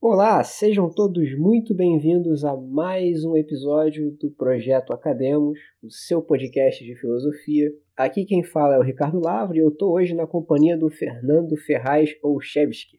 [0.00, 6.84] Olá, sejam todos muito bem-vindos a mais um episódio do Projeto Academos, o seu podcast
[6.84, 7.70] de filosofia.
[7.96, 11.56] Aqui quem fala é o Ricardo Lavre e eu tô hoje na companhia do Fernando
[11.56, 12.98] Ferraz Olszewski.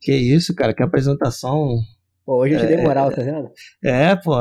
[0.00, 1.76] Que isso, cara, que apresentação.
[2.24, 3.50] Pô, hoje eu te dei moral, tá vendo?
[3.84, 4.32] É, pô,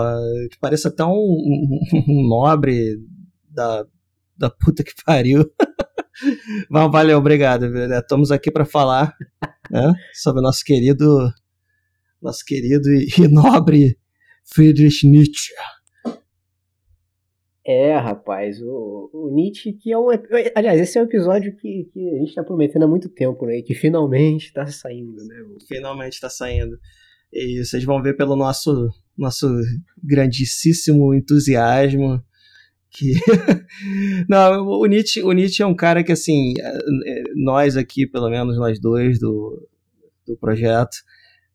[0.62, 2.96] parece até um, um, um nobre
[3.50, 3.86] da,
[4.38, 5.44] da puta que pariu.
[6.72, 7.66] Mas valeu, obrigado.
[7.66, 9.14] Estamos aqui para falar
[9.70, 11.30] né, sobre o nosso querido,
[12.24, 13.98] nosso querido e, e nobre
[14.46, 15.54] Friedrich Nietzsche.
[17.66, 20.08] É, rapaz, o, o, Nietzsche, que é um.
[20.54, 23.60] Aliás, esse é um episódio que, que a gente está prometendo há muito tempo, né?
[23.60, 25.36] E que finalmente está saindo, né?
[25.66, 26.78] Finalmente está saindo.
[27.32, 29.48] E vocês vão ver pelo nosso, nosso
[30.04, 32.22] grandíssimo entusiasmo
[32.94, 33.14] que
[34.30, 36.54] não o Nietzsche o Nietzsche é um cara que assim
[37.36, 39.68] nós aqui pelo menos nós dois do,
[40.28, 40.96] do projeto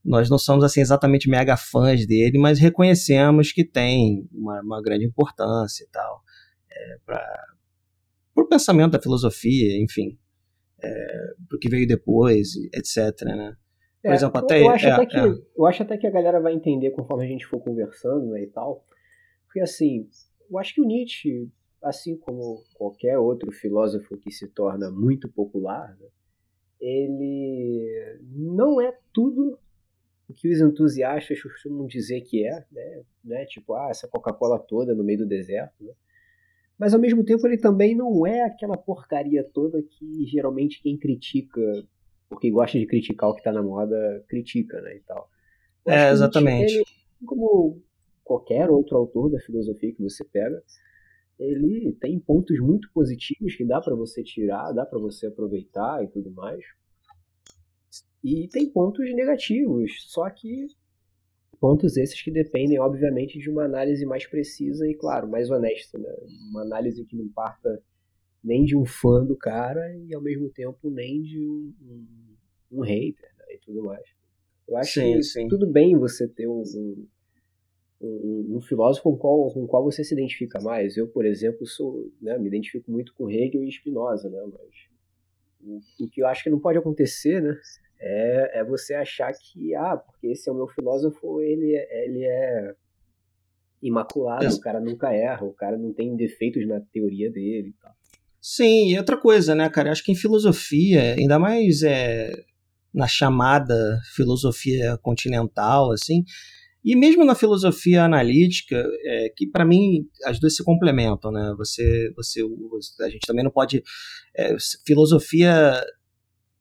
[0.09, 5.05] nós não somos assim exatamente mega fãs dele mas reconhecemos que tem uma, uma grande
[5.05, 6.23] importância e tal
[6.71, 7.55] é, para
[8.37, 10.19] o pensamento da filosofia enfim
[10.83, 13.55] é, o que veio depois etc né
[14.03, 15.35] por é, exemplo até eu acho é, até que é.
[15.57, 18.47] eu acho até que a galera vai entender conforme a gente for conversando né, e
[18.47, 18.85] tal
[19.47, 20.09] porque assim
[20.51, 21.51] eu acho que o Nietzsche,
[21.83, 26.09] assim como qualquer outro filósofo que se torna muito popular, né,
[26.81, 29.59] ele não é tudo
[30.29, 33.03] o que os entusiastas costumam dizer que é, né?
[33.25, 33.47] né?
[33.47, 35.93] Tipo, ah, essa Coca-Cola toda no meio do deserto, né?
[36.79, 41.61] Mas ao mesmo tempo ele também não é aquela porcaria toda que geralmente quem critica,
[42.29, 45.29] porque gosta de criticar o que está na moda, critica, né, e tal.
[45.87, 46.75] é, exatamente.
[46.75, 46.85] Ele,
[47.27, 47.83] como
[48.23, 50.63] qualquer outro autor da filosofia que você pega,
[51.37, 56.09] ele tem pontos muito positivos que dá para você tirar, dá para você aproveitar e
[56.09, 56.65] tudo mais.
[58.23, 60.67] E tem pontos negativos, só que
[61.61, 65.99] pontos esses que dependem, obviamente, de uma análise mais precisa e, claro, mais honesta.
[65.99, 66.13] Né?
[66.51, 67.83] Uma análise que não parta
[68.43, 72.07] nem de um fã do cara e, ao mesmo tempo, nem de um, um,
[72.73, 73.55] um hater né?
[73.55, 74.05] e tudo mais.
[74.69, 75.49] Eu acho sim, que sim.
[75.49, 77.07] tudo bem você ter um, um
[78.01, 80.97] um, filósofo com qual, com qual você se identifica mais.
[80.97, 84.89] Eu, por exemplo, sou, né, me identifico muito com Hegel e Spinoza, né, mas
[85.61, 87.59] o, o, que eu acho que não pode acontecer, né,
[88.01, 92.75] é, é você achar que, ah, porque esse é o meu filósofo, ele, ele é
[93.83, 94.49] imaculado, é.
[94.49, 97.93] o cara nunca erra, o cara não tem defeitos na teoria dele e tal.
[98.41, 102.33] Sim, e outra coisa, né, cara, acho que em filosofia, ainda mais é,
[102.95, 106.25] na chamada filosofia continental, assim,
[106.85, 111.53] e mesmo na filosofia analítica, é, que para mim as duas se complementam, né?
[111.59, 112.41] Você, você,
[113.03, 113.83] a gente também não pode
[114.35, 115.85] é, filosofia,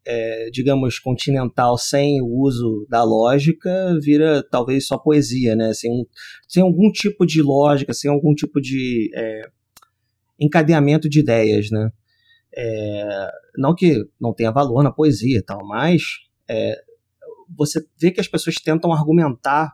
[0.10, 3.70] é, digamos, continental sem o uso da lógica
[4.02, 5.74] vira talvez só poesia, né?
[5.74, 6.08] Sem,
[6.48, 9.50] sem algum tipo de lógica, sem algum tipo de é,
[10.40, 11.92] encadeamento de ideias, né?
[12.56, 16.04] É, não que não tenha valor na poesia, tal, mas
[16.50, 16.82] é,
[17.54, 19.74] você vê que as pessoas tentam argumentar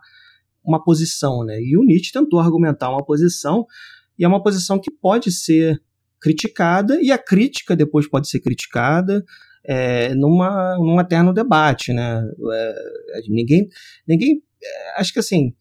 [0.66, 1.62] uma posição, né?
[1.62, 3.68] E o Nietzsche tentou argumentar uma posição,
[4.18, 5.80] e é uma posição que pode ser
[6.20, 9.24] criticada, e a crítica depois pode ser criticada
[9.66, 12.24] é, numa, num eterno debate, né?
[12.54, 13.68] É, ninguém,
[14.08, 15.54] ninguém, é, acho que assim,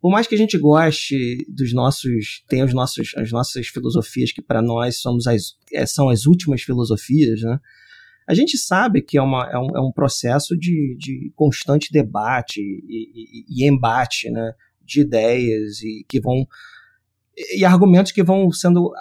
[0.00, 4.40] por mais que a gente goste dos nossos, tem os nossos, as nossas filosofias que
[4.40, 7.58] para nós somos as, é, são as últimas filosofias, né?
[8.28, 12.60] A gente sabe que é, uma, é, um, é um processo de, de constante debate
[12.60, 13.10] e,
[13.48, 16.46] e, e embate né, de ideias e que vão
[17.56, 18.92] e argumentos que vão sendo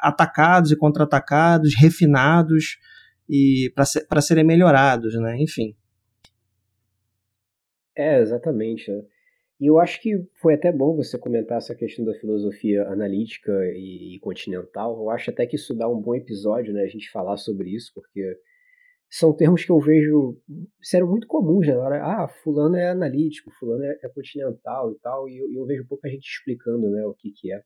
[0.00, 2.78] atacados e contra-atacados, refinados
[3.28, 5.36] e para ser, serem melhorados, né?
[5.38, 5.74] Enfim.
[7.96, 8.90] É, exatamente.
[8.90, 9.02] Né?
[9.60, 14.14] E eu acho que foi até bom você comentar essa questão da filosofia analítica e,
[14.14, 14.96] e continental.
[15.00, 16.82] Eu acho até que isso dá um bom episódio, né?
[16.82, 18.38] A gente falar sobre isso, porque
[19.10, 20.36] são termos que eu vejo
[20.82, 21.80] serão muito comuns na né?
[21.80, 22.04] hora.
[22.04, 26.08] Ah, fulano é analítico, fulano é, é continental e tal, e eu, eu, vejo pouca
[26.08, 27.62] gente explicando né, o que, que é.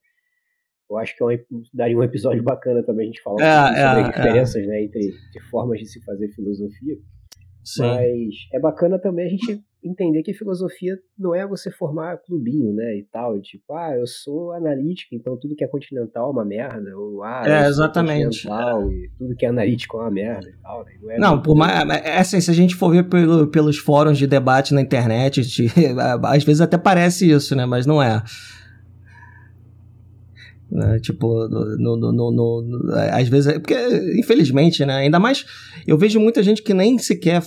[0.90, 3.66] Eu acho que é um, daria um episódio bacana também a gente falar um é,
[3.66, 6.96] sobre é, as diferenças né, entre, entre formas de se fazer filosofia.
[7.64, 7.82] Sim.
[7.82, 12.96] Mas é bacana também a gente entender que filosofia não é você formar clubinho, né,
[12.96, 16.96] e tal, tipo, ah, eu sou analítico, então tudo que é continental é uma merda,
[16.96, 18.46] ou ah, é, exatamente.
[18.46, 20.84] e tudo que é analítico é uma merda e tal.
[20.84, 20.92] Né?
[21.02, 24.18] Não, é não por mais, é assim, se a gente for ver pelo, pelos fóruns
[24.18, 25.40] de debate na internet,
[26.22, 28.22] às vezes até parece isso, né, mas não é.
[30.72, 30.98] Né?
[31.00, 33.74] Tipo, no, no, no, às vezes, porque
[34.18, 34.94] infelizmente, né?
[34.94, 35.44] Ainda mais
[35.86, 37.42] eu vejo muita gente que nem sequer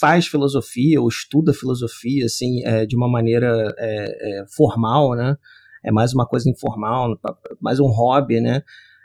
[0.00, 5.36] faz filosofia ou estuda filosofia assim é, de uma maneira é, é, formal, né?
[5.84, 7.14] É mais uma coisa informal,
[7.60, 8.62] mais um hobby, né?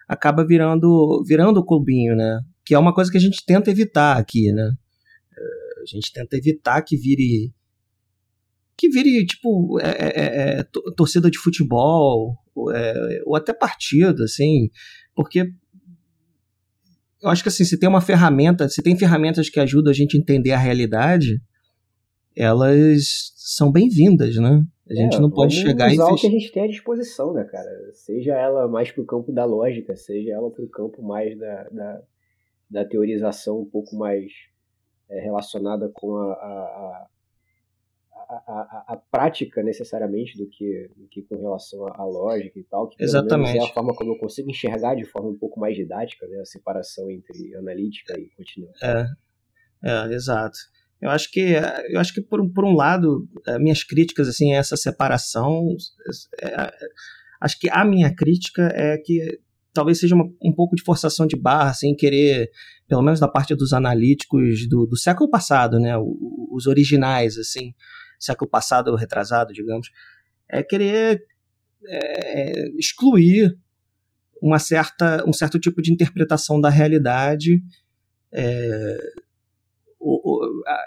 [0.08, 2.40] Acaba virando virando o clubinho, né?
[2.66, 4.72] Que é uma coisa que a gente tenta evitar aqui, né?
[5.38, 7.54] É, a gente tenta evitar que vire
[8.82, 10.64] que vire tipo é, é, é
[10.98, 12.72] torcida de futebol ou,
[13.28, 14.72] ou até partido, assim,
[15.16, 15.46] porque
[17.22, 20.18] eu acho que assim, se tem uma ferramenta, se tem ferramentas que ajudam a gente
[20.18, 21.40] a entender a realidade,
[22.36, 24.66] elas são bem-vindas, né?
[24.90, 27.32] A gente é, não pode chegar usar e o que a gente tem à disposição,
[27.34, 27.70] né, cara?
[27.94, 32.02] Seja ela mais pro campo da lógica, seja ela pro campo mais da, da,
[32.70, 34.32] da teorização um pouco mais
[35.12, 37.08] é, relacionada com a, a,
[38.48, 43.04] a, a, prática necessariamente do que, do que com relação à, lógica e tal, que
[43.04, 43.58] Exatamente.
[43.58, 46.46] é a forma como eu consigo enxergar de forma um pouco mais didática, né, a
[46.46, 48.72] separação entre analítica e continua.
[48.82, 49.06] É,
[49.84, 50.58] é, exato.
[51.02, 51.54] Eu acho que,
[51.90, 53.28] eu acho que por, por um lado,
[53.60, 55.76] minhas críticas assim, a essa separação,
[56.42, 56.72] é, é,
[57.42, 59.40] acho que a minha crítica é que
[59.74, 62.50] talvez seja uma, um pouco de forçação de barra, assim, querer,
[62.88, 67.74] pelo menos da parte dos analíticos do, do século passado, né, os originais, assim,
[68.24, 69.90] século passado ou retrasado, digamos,
[70.50, 71.26] é querer
[71.88, 73.58] é, excluir
[74.42, 77.62] uma certa, um certo tipo de interpretação da realidade
[78.34, 78.98] é,
[80.00, 80.84] o, o, a,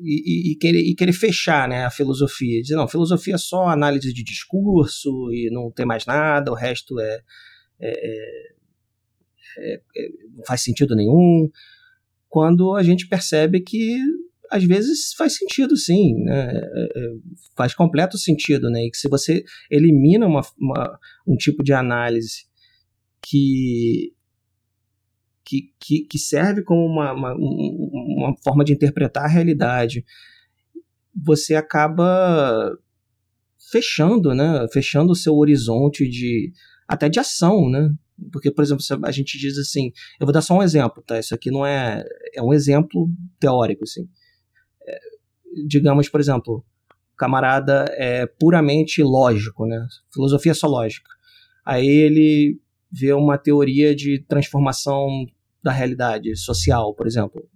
[0.00, 2.62] e, e, querer, e querer fechar né, a filosofia.
[2.62, 7.00] Dizer, não, filosofia é só análise de discurso e não tem mais nada, o resto
[7.00, 7.20] é,
[7.80, 8.52] é,
[9.58, 11.50] é, é não faz sentido nenhum.
[12.28, 13.98] Quando a gente percebe que
[14.50, 16.50] às vezes faz sentido sim, né?
[16.52, 17.10] É, é,
[17.56, 18.84] faz completo sentido, né?
[18.84, 22.46] E que se você elimina uma, uma, um tipo de análise
[23.20, 24.14] que,
[25.44, 25.72] que,
[26.08, 30.04] que, serve como uma, uma, uma forma de interpretar a realidade,
[31.14, 32.76] você acaba
[33.70, 34.66] fechando, né?
[34.72, 36.52] Fechando o seu horizonte de
[36.86, 37.90] até de ação, né?
[38.32, 41.18] Porque, por exemplo, a gente diz assim, eu vou dar só um exemplo, tá?
[41.18, 42.02] Isso aqui não é
[42.34, 44.08] é um exemplo teórico, assim
[45.66, 46.64] digamos, por exemplo,
[47.16, 49.86] camarada é puramente lógico, né?
[50.12, 51.10] Filosofia só lógica.
[51.64, 55.26] Aí ele vê uma teoria de transformação
[55.62, 57.46] da realidade social, por exemplo,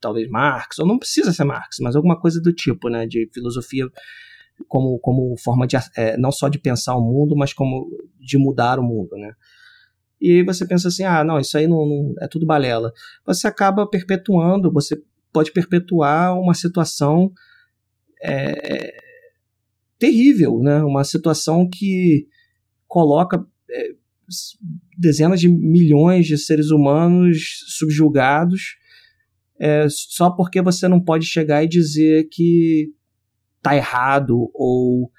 [0.00, 3.06] talvez Marx, ou não precisa ser Marx, mas alguma coisa do tipo, né?
[3.06, 3.86] De filosofia
[4.68, 7.88] como, como forma de é, não só de pensar o mundo, mas como
[8.18, 9.32] de mudar o mundo, né?
[10.20, 12.92] E você pensa assim, ah, não, isso aí não, não é tudo balela.
[13.24, 17.32] Você acaba perpetuando, você pode perpetuar uma situação
[18.22, 18.94] é,
[19.98, 20.82] terrível, né?
[20.82, 22.26] uma situação que
[22.86, 23.94] coloca é,
[24.96, 28.76] dezenas de milhões de seres humanos subjugados
[29.60, 32.94] é, só porque você não pode chegar e dizer que
[33.58, 35.12] está errado ou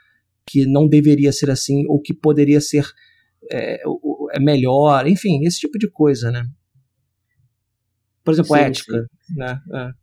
[0.48, 2.86] que não deveria ser assim ou que poderia ser
[3.52, 3.82] é,
[4.32, 6.48] é melhor, enfim, esse tipo de coisa, né?
[8.24, 9.36] Por exemplo, sim, ética, sim.
[9.36, 9.62] né?
[9.74, 10.01] É.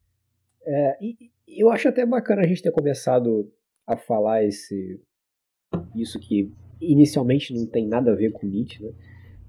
[0.70, 1.16] É, e,
[1.48, 3.50] eu acho até bacana a gente ter começado
[3.86, 5.00] a falar esse
[5.94, 8.92] isso que inicialmente não tem nada a ver com Nietzsche, né?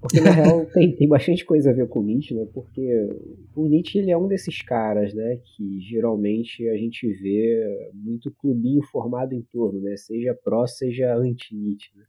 [0.00, 2.46] Porque na real tem, tem bastante coisa a ver com Nietzsche, né?
[2.54, 3.06] Porque
[3.54, 5.40] o Nietzsche ele é um desses caras, né?
[5.44, 9.96] Que geralmente a gente vê muito clubinho formado em torno, né?
[9.98, 12.04] Seja pró, seja anti-Nietzsche, né?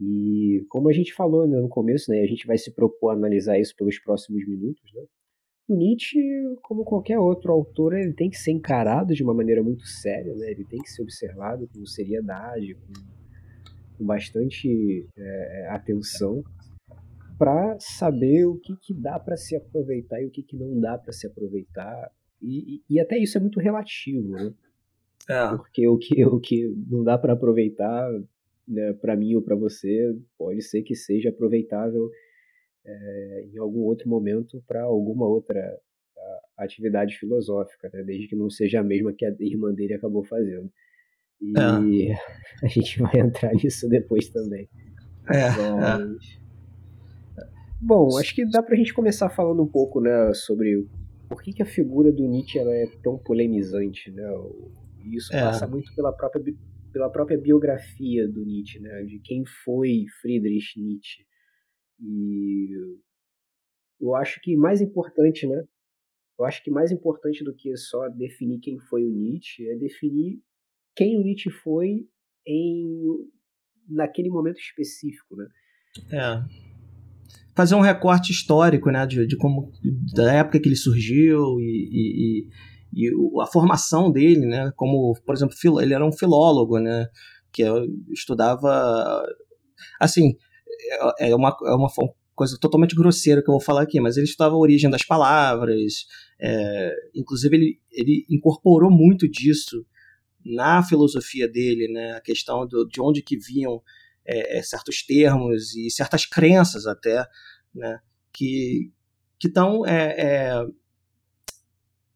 [0.00, 2.20] E como a gente falou né, no começo, né?
[2.20, 5.02] A gente vai se propor a analisar isso pelos próximos minutos, né?
[5.68, 6.18] O Nietzsche,
[6.62, 10.50] como qualquer outro autor, ele tem que ser encarado de uma maneira muito séria, né?
[10.50, 12.92] ele tem que ser observado com seriedade, com,
[13.98, 16.42] com bastante é, atenção,
[17.38, 20.96] para saber o que, que dá para se aproveitar e o que, que não dá
[20.96, 22.10] para se aproveitar.
[22.40, 24.54] E, e, e, até isso é muito relativo, né?
[25.28, 25.48] É.
[25.48, 28.10] Porque o que, o que não dá para aproveitar,
[28.66, 32.10] né, para mim ou para você, pode ser que seja aproveitável
[32.90, 35.78] é, em algum outro momento para alguma outra
[36.58, 38.02] atividade filosófica, né?
[38.02, 40.70] desde que não seja a mesma que a irmã dele acabou fazendo.
[41.40, 42.16] E é.
[42.62, 44.68] a gente vai entrar nisso depois também.
[45.28, 46.40] É, Mas...
[47.38, 47.48] é.
[47.80, 50.88] Bom, acho que dá para a gente começar falando um pouco né, sobre
[51.28, 54.10] por que, que a figura do Nietzsche ela é tão polemizante.
[54.10, 54.24] Né?
[55.12, 55.40] Isso é.
[55.40, 56.42] passa muito pela própria,
[56.92, 59.04] pela própria biografia do Nietzsche, né?
[59.04, 61.24] de quem foi Friedrich Nietzsche.
[62.00, 62.47] E
[64.00, 65.62] eu acho que mais importante, né?
[66.38, 70.40] Eu acho que mais importante do que só definir quem foi o Nietzsche é definir
[70.94, 72.06] quem o Nietzsche foi
[72.46, 72.84] em
[73.88, 75.46] naquele momento específico, né?
[76.12, 76.42] É.
[77.56, 79.72] Fazer um recorte histórico, né, de, de como
[80.14, 82.46] da época que ele surgiu e,
[82.92, 83.10] e, e
[83.42, 87.08] a formação dele, né, como, por exemplo, ele era um filólogo, né,
[87.52, 87.64] que
[88.12, 89.26] estudava,
[89.98, 90.36] assim,
[91.18, 91.88] é, é uma, é uma
[92.38, 96.06] coisa totalmente grosseira que eu vou falar aqui, mas ele estudava a origem das palavras,
[96.40, 99.84] é, inclusive ele, ele incorporou muito disso
[100.44, 103.82] na filosofia dele, né, a questão do, de onde que vinham
[104.24, 107.26] é, é certos termos e certas crenças até,
[107.74, 107.98] né,
[108.32, 108.92] que
[109.44, 110.66] estão é, é,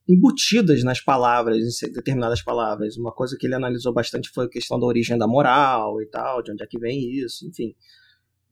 [0.09, 2.97] embutidas nas palavras, em determinadas palavras.
[2.97, 6.43] Uma coisa que ele analisou bastante foi a questão da origem da moral e tal,
[6.43, 7.75] de onde é que vem isso, enfim.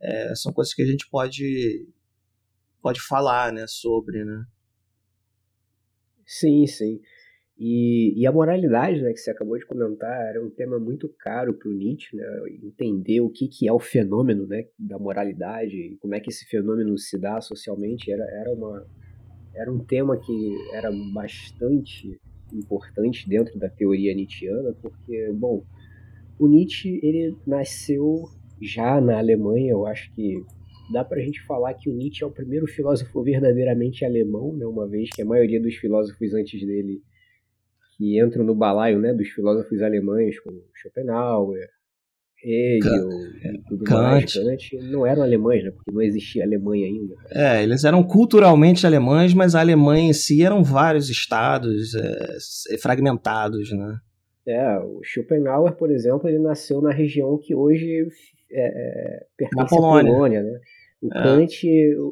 [0.03, 1.87] É, são coisas que a gente pode
[2.83, 4.45] pode falar, né, sobre, né?
[6.25, 7.01] Sim, sim.
[7.59, 11.53] E, e, a moralidade, né, que você acabou de comentar, era um tema muito caro
[11.53, 12.25] para o Nietzsche, né,
[12.63, 16.97] entender o que, que é o fenômeno né, da moralidade como é que esse fenômeno
[16.97, 18.87] se dá socialmente, era, era, uma,
[19.55, 22.19] era um tema que era bastante
[22.51, 25.63] importante dentro da teoria nietzschiana, porque, bom,
[26.39, 28.25] o Nietzsche ele nasceu
[28.61, 30.35] já na Alemanha, eu acho que
[30.93, 34.67] dá para a gente falar que o Nietzsche é o primeiro filósofo verdadeiramente alemão, né,
[34.67, 37.01] uma vez que a maioria dos filósofos antes dele
[37.97, 41.69] que entram no balaio né, dos filósofos alemães, como Schopenhauer,
[42.43, 44.01] Hegel e tudo Kant.
[44.01, 47.15] mais, não eram alemães, né, porque não existia Alemanha ainda.
[47.31, 53.71] É, eles eram culturalmente alemães, mas a Alemanha em si eram vários estados é, fragmentados,
[53.73, 53.99] né?
[54.47, 58.09] É, o Schopenhauer, por exemplo, ele nasceu na região que hoje
[58.53, 60.61] é, é pertence à Polônia, né?
[61.03, 61.23] O é.
[61.23, 61.67] Kant,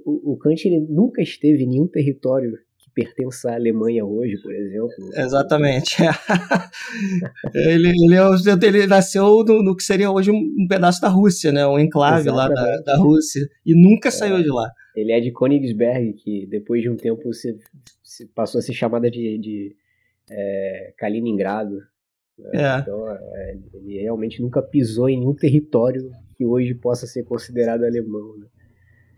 [0.05, 2.59] o, o Kant ele nunca esteve em nenhum território
[2.99, 4.91] pertença à Alemanha hoje, por exemplo.
[5.15, 5.97] Exatamente.
[7.55, 11.65] ele, ele, é ele, nasceu no, no, que seria hoje um, pedaço da Rússia, né?
[11.65, 12.57] um enclave Exatamente.
[12.57, 14.69] lá da, da, Rússia, e nunca é, saiu de lá.
[14.97, 17.57] Ele é de Königsberg, que depois de um tempo se,
[18.03, 19.77] se passou a ser chamada de, de
[20.29, 21.79] é, Kaliningrado.
[22.39, 22.51] Né?
[22.55, 22.79] É.
[22.81, 28.37] Então, é, ele realmente nunca pisou em nenhum território que hoje possa ser considerado alemão.
[28.39, 28.47] Né?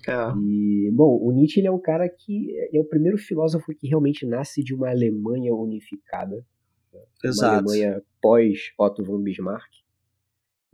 [0.08, 0.32] É.
[0.38, 4.26] E, bom, o Nietzsche ele é um cara que é o primeiro filósofo que realmente
[4.26, 6.44] nasce de uma Alemanha unificada.
[6.92, 7.00] Né?
[7.24, 7.52] Exato.
[7.52, 9.68] Uma Alemanha pós Otto von Bismarck.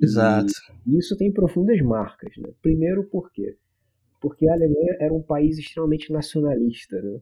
[0.00, 0.52] Exato.
[0.86, 2.36] E isso tem profundas marcas.
[2.36, 2.50] Né?
[2.62, 3.56] Primeiro, por quê?
[4.20, 7.20] Porque a Alemanha era um país extremamente nacionalista, né?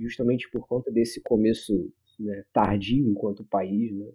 [0.00, 3.92] justamente por conta desse começo né, tardio enquanto país.
[3.92, 4.06] Né?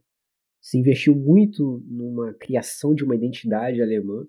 [0.61, 4.25] Se investiu muito numa criação de uma identidade alemã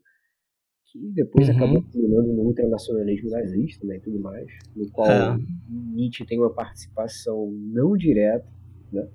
[0.87, 1.57] que depois uhum.
[1.57, 5.39] acabou culminando no ultranacionalismo nazista né, e tudo mais, no qual é.
[5.69, 8.47] Nietzsche tem uma participação não direta,
[8.93, 9.09] né,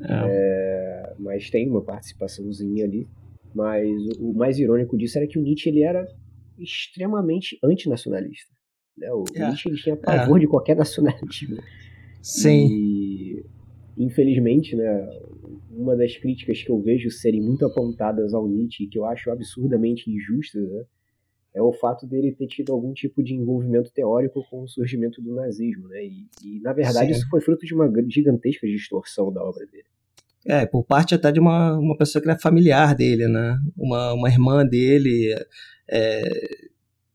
[0.00, 0.24] é.
[0.28, 3.06] É, mas tem uma participaçãozinha ali.
[3.54, 3.88] Mas
[4.18, 6.06] o, o, mais irônico disso era que o Nietzsche ele era
[6.58, 8.52] extremamente antinacionalista.
[8.96, 9.10] Né?
[9.12, 9.46] O é.
[9.46, 10.40] Nietzsche ele tinha pavor é.
[10.40, 11.56] de qualquer nacionalismo.
[12.22, 12.68] Sim.
[12.70, 13.44] E,
[13.96, 15.08] infelizmente, né,
[15.78, 20.10] uma das críticas que eu vejo serem muito apontadas ao Nietzsche, que eu acho absurdamente
[20.10, 20.84] injustas, né,
[21.54, 25.34] é o fato dele ter tido algum tipo de envolvimento teórico com o surgimento do
[25.34, 26.04] nazismo, né?
[26.04, 27.18] E, e na verdade Sim.
[27.18, 29.86] isso foi fruto de uma gigantesca distorção da obra dele.
[30.46, 33.58] É, por parte até de uma, uma pessoa que era familiar dele, né?
[33.76, 35.34] Uma, uma irmã dele
[35.90, 36.22] é,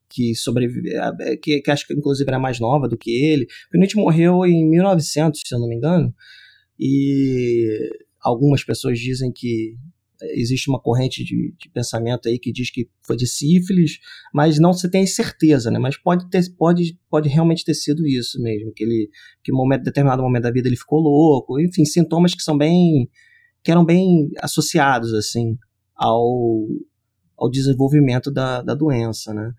[0.09, 3.47] que sobrevive, é, que, que acho que inclusive era mais nova do que ele.
[3.73, 6.13] O Nietzsche morreu em 1900, se eu não me engano,
[6.77, 7.89] e
[8.23, 9.75] algumas pessoas dizem que
[10.31, 13.99] existe uma corrente de, de, pensamento aí que diz que foi de sífilis,
[14.33, 15.79] mas não se tem certeza, né?
[15.79, 19.09] Mas pode ter, pode, pode realmente ter sido isso mesmo, que ele,
[19.43, 23.09] que em momento, determinado momento da vida ele ficou louco, enfim, sintomas que são bem,
[23.63, 25.57] que eram bem associados assim
[25.95, 26.67] ao,
[27.37, 29.51] ao desenvolvimento da, da doença, né?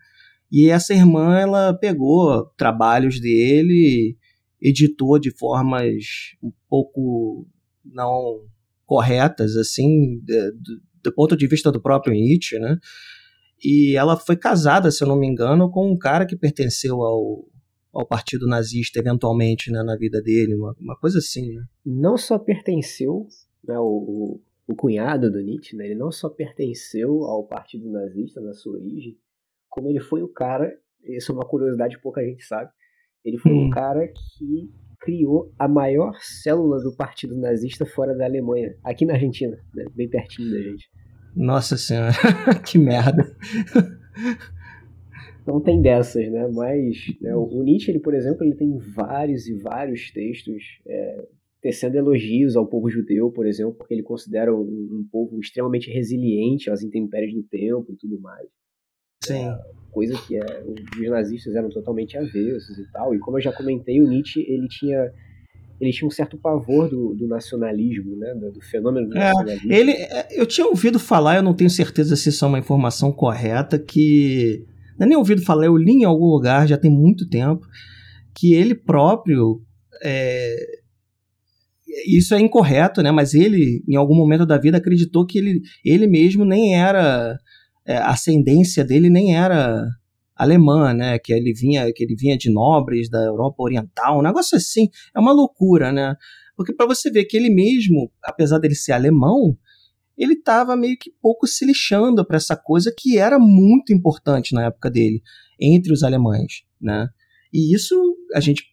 [0.50, 4.16] E essa irmã, ela pegou trabalhos dele,
[4.60, 6.04] editou de formas
[6.42, 7.46] um pouco
[7.84, 8.40] não
[8.86, 12.78] corretas, assim, do, do ponto de vista do próprio Nietzsche, né?
[13.62, 17.44] E ela foi casada, se eu não me engano, com um cara que pertenceu ao,
[17.92, 21.64] ao partido nazista, eventualmente, né, na vida dele, uma, uma coisa assim, né?
[21.84, 23.26] Não só pertenceu,
[23.66, 28.40] né, o, o, o cunhado do Nietzsche, né, ele não só pertenceu ao partido nazista
[28.40, 29.16] na sua origem,
[29.68, 30.70] como ele foi o cara,
[31.02, 32.70] isso é uma curiosidade que pouca gente sabe,
[33.24, 33.66] ele foi hum.
[33.66, 34.70] um cara que
[35.04, 39.84] criou a maior célula do partido nazista fora da Alemanha, aqui na Argentina, né?
[39.94, 40.90] bem pertinho da gente.
[41.36, 42.12] Nossa senhora,
[42.66, 43.36] que merda.
[45.46, 46.48] Não tem dessas, né?
[46.50, 51.28] Mas né, o Nietzsche, ele, por exemplo, ele tem vários e vários textos é,
[51.60, 56.70] tecendo elogios ao povo judeu, por exemplo, porque ele considera um, um povo extremamente resiliente
[56.70, 58.48] às intempéries do tempo e tudo mais.
[59.26, 59.48] Sim.
[59.48, 59.58] É,
[59.90, 60.64] coisa que é,
[61.00, 63.14] os nazistas eram totalmente avessos e tal.
[63.14, 65.12] E como eu já comentei, o Nietzsche ele tinha
[65.80, 69.72] ele tinha um certo pavor do, do nacionalismo, né, do, do fenômeno do é, nacionalismo.
[69.72, 73.10] Ele, é, eu tinha ouvido falar, eu não tenho certeza se isso é uma informação
[73.10, 74.64] correta, que
[74.96, 77.66] não é nem ouvido falar, eu li em algum lugar já tem muito tempo
[78.32, 79.60] que ele próprio
[80.02, 80.56] é,
[82.06, 83.10] isso é incorreto, né?
[83.10, 87.38] Mas ele, em algum momento da vida, acreditou que ele, ele mesmo nem era
[87.86, 89.86] é, a ascendência dele nem era
[90.34, 91.18] alemã, né?
[91.18, 94.88] Que ele vinha, que ele vinha de nobres da Europa Oriental, um negócio assim.
[95.14, 96.16] É uma loucura, né?
[96.56, 99.56] Porque para você ver que ele mesmo, apesar dele ser alemão,
[100.16, 104.66] ele estava meio que pouco se lixando para essa coisa que era muito importante na
[104.66, 105.20] época dele
[105.60, 107.08] entre os alemães, né?
[107.52, 107.94] E isso
[108.34, 108.64] a gente,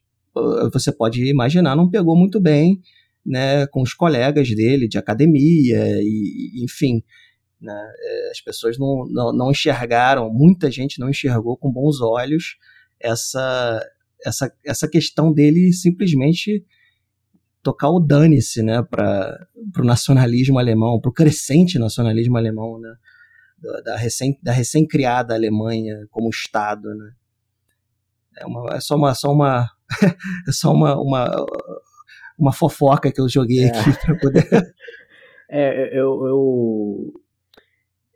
[0.71, 2.79] você pode imaginar, não pegou muito bem,
[3.25, 3.65] né?
[3.67, 7.03] Com os colegas dele de academia e, enfim,
[7.61, 7.93] né?
[7.99, 12.57] É, as pessoas não, não, não, enxergaram, muita gente não enxergou com bons olhos
[12.99, 13.85] essa,
[14.25, 16.65] essa, essa questão dele simplesmente
[17.61, 22.95] tocar o dane-se né, para o nacionalismo alemão, para o crescente nacionalismo alemão, né,
[23.83, 26.89] da, recém, da recém-criada Alemanha como Estado.
[26.95, 27.11] Né.
[28.39, 29.69] É, uma, é só uma, só uma,
[30.47, 31.45] é só uma, uma,
[32.37, 33.69] uma fofoca que eu joguei é.
[33.69, 34.47] aqui para poder.
[35.53, 37.13] É, eu, eu,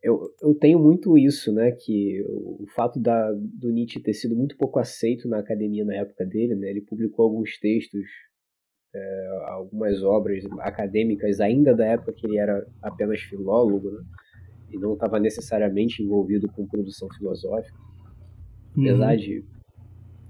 [0.06, 1.72] eu, eu tenho muito isso, né?
[1.72, 6.24] Que o fato da, do Nietzsche ter sido muito pouco aceito na academia na época
[6.24, 6.70] dele, né?
[6.70, 8.06] Ele publicou alguns textos,
[8.94, 14.04] é, algumas obras acadêmicas ainda da época que ele era apenas filólogo, né?
[14.72, 17.76] E não estava necessariamente envolvido com produção filosófica.
[18.78, 18.84] Uhum.
[18.84, 19.44] Apesar de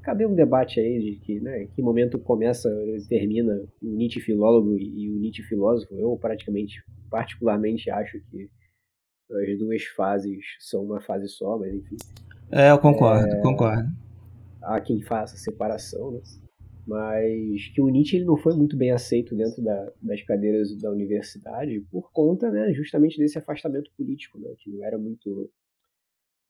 [0.04, 4.22] caber um debate aí de que, né, em que momento começa e termina o Nietzsche
[4.22, 5.94] filólogo e o Nietzsche filósofo.
[5.96, 8.50] Eu praticamente, particularmente, acho que
[9.32, 11.98] as duas fases são uma fase só, mas enfim.
[12.52, 13.90] É, eu concordo, é, concordo.
[14.62, 16.22] Há quem faça separação, né?
[16.88, 20.92] Mas que o Nietzsche ele não foi muito bem aceito dentro da, das cadeiras da
[20.92, 25.50] universidade por conta, né, justamente desse afastamento político, né, que não era muito.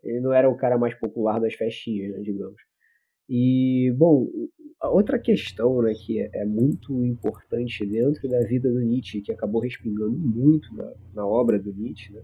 [0.04, 2.62] Ele não era o cara mais popular das festinhas, né, digamos.
[3.30, 4.28] E, bom,
[4.82, 9.32] a outra questão né, que é, é muito importante dentro da vida do Nietzsche, que
[9.32, 12.22] acabou respingando muito na, na obra do Nietzsche, né,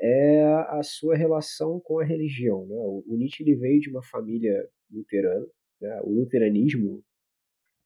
[0.00, 2.66] é a sua relação com a religião.
[2.66, 2.76] Né?
[2.76, 4.54] O, Nietzsche ele veio de uma família
[4.90, 5.46] luterana,
[5.80, 6.00] né?
[6.02, 7.02] o luteranismo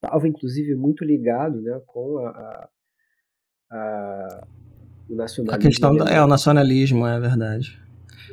[0.03, 2.70] estava inclusive muito ligado né, com a, a,
[3.70, 4.49] a
[5.09, 5.55] o nacionalismo.
[5.55, 7.81] A questão é o nacionalismo, é verdade.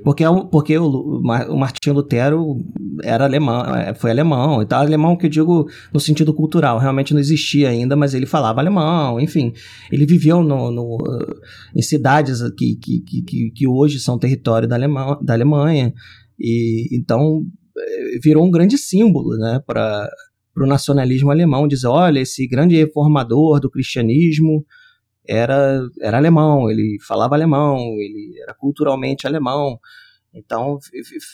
[0.03, 2.57] Porque, é porque o, o Martinho Lutero
[3.03, 4.81] era alemão, é, foi alemão e tal.
[4.81, 9.19] Alemão que eu digo no sentido cultural, realmente não existia ainda, mas ele falava alemão,
[9.19, 9.53] enfim.
[9.91, 10.97] Ele viveu no, no
[11.75, 15.93] em cidades que, que, que, que hoje são território da, Alemanha, da Alemanha.
[16.39, 17.43] E então
[17.77, 20.09] eh, virou um grande símbolo né, para
[20.55, 21.67] o nacionalismo alemão.
[21.67, 24.65] Dizer, olha, esse grande reformador do cristianismo
[25.27, 29.79] era, era alemão, ele falava alemão, ele era culturalmente alemão.
[30.33, 30.77] Então,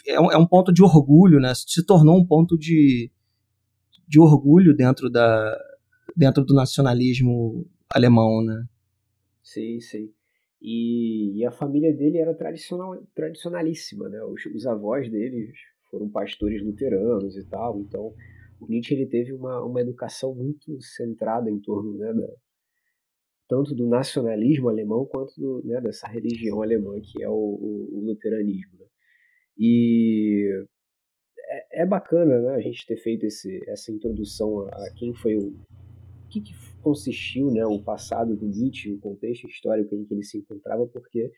[0.07, 1.53] é um, é um ponto de orgulho, né?
[1.55, 3.11] Se tornou um ponto de,
[4.07, 5.57] de orgulho dentro, da,
[6.15, 8.65] dentro do nacionalismo alemão, né?
[9.41, 10.09] Sim, sim.
[10.61, 14.23] E, e a família dele era tradicional, tradicionalíssima, né?
[14.23, 15.51] Os, os avós dele
[15.91, 18.13] foram pastores luteranos e tal, então
[18.59, 22.27] o Nietzsche ele teve uma, uma educação muito centrada em torno né, da,
[23.47, 28.05] tanto do nacionalismo alemão quanto do, né, dessa religião alemã que é o, o, o
[28.05, 28.79] luteranismo.
[28.79, 28.85] Né?
[29.57, 30.65] E
[31.47, 35.35] é, é, bacana né, a gente ter feito esse, essa introdução a, a quem foi
[35.35, 35.49] o.
[35.49, 36.53] o que, que,
[36.83, 41.31] consistiu né, o passado do Nietzsche, o contexto histórico em que ele se encontrava, porque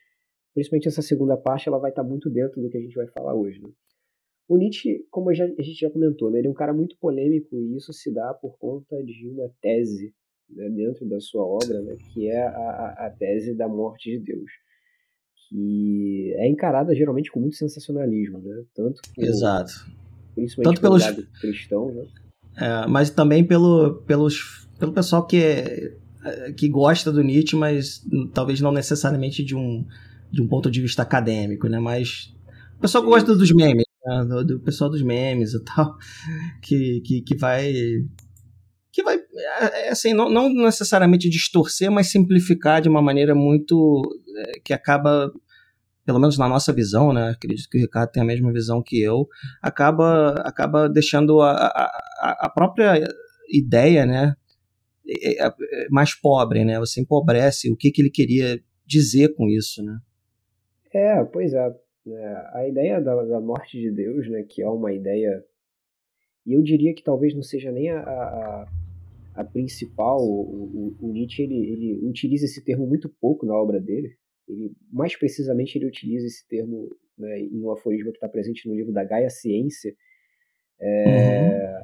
[0.52, 3.32] principalmente essa segunda parte ela vai estar muito dentro do que a gente vai falar
[3.32, 3.62] hoje.
[3.62, 3.70] Né?
[4.48, 7.60] O Nietzsche, como já, a gente já comentou, né, ele é um cara muito polêmico
[7.60, 10.12] e isso se dá por conta de uma tese
[10.50, 14.50] né, dentro da sua obra, né, que é a, a tese da morte de Deus,
[15.48, 19.72] que é encarada geralmente com muito sensacionalismo, né, tanto por, Exato.
[20.34, 22.06] principalmente tanto pelo pelos cristão, né,
[22.58, 25.96] é, mas também pelo, pelos, pelo pessoal que é,
[26.56, 28.04] que gosta do Nietzsche, mas
[28.34, 29.84] talvez não necessariamente de um
[30.30, 32.34] de um ponto de vista acadêmico, né, mas
[32.76, 35.96] o pessoal gosta dos memes, né, do, do pessoal dos memes e tal,
[36.62, 38.25] que, que, que vai é, é,
[39.90, 44.02] assim, não, não, necessariamente distorcer, mas simplificar de uma maneira muito.
[44.36, 45.32] É, que acaba,
[46.04, 47.30] pelo menos na nossa visão, né?
[47.30, 49.26] Acredito que o Ricardo tem a mesma visão que eu,
[49.62, 53.02] acaba, acaba deixando a, a, a própria
[53.50, 54.34] ideia, né?
[55.88, 56.80] mais pobre, né?
[56.80, 59.98] Você empobrece o que, que ele queria dizer com isso, né?
[60.92, 61.74] É, pois é.
[62.08, 64.42] é a ideia da, da morte de Deus, né?
[64.42, 65.44] Que é uma ideia
[66.46, 68.66] e eu diria que talvez não seja nem a, a,
[69.36, 73.78] a principal, o, o, o Nietzsche ele, ele utiliza esse termo muito pouco na obra
[73.78, 74.16] dele.
[74.48, 78.74] Ele, mais precisamente, ele utiliza esse termo né, em um aforismo que está presente no
[78.74, 79.94] livro da Gaia Ciência.
[80.80, 81.82] É,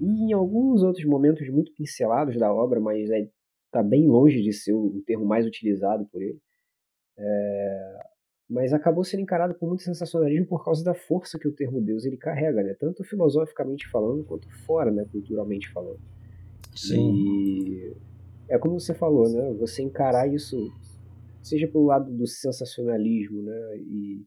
[0.00, 0.06] uhum.
[0.06, 3.28] E em alguns outros momentos muito pincelados da obra, mas está é,
[3.70, 6.38] tá bem longe de ser o, o, termo mais utilizado por ele.
[7.18, 7.98] É,
[8.48, 12.04] mas acabou sendo encarado por muito sensacionalismo por causa da força que o termo Deus
[12.04, 12.74] ele carrega, né?
[12.78, 15.06] tanto filosoficamente falando quanto fora, né?
[15.10, 16.00] culturalmente falando.
[16.74, 17.14] Sim.
[17.14, 17.96] E
[18.48, 19.52] é como você falou, né?
[19.54, 20.72] Você encarar isso,
[21.42, 23.78] seja pelo lado do sensacionalismo, né?
[23.78, 24.26] E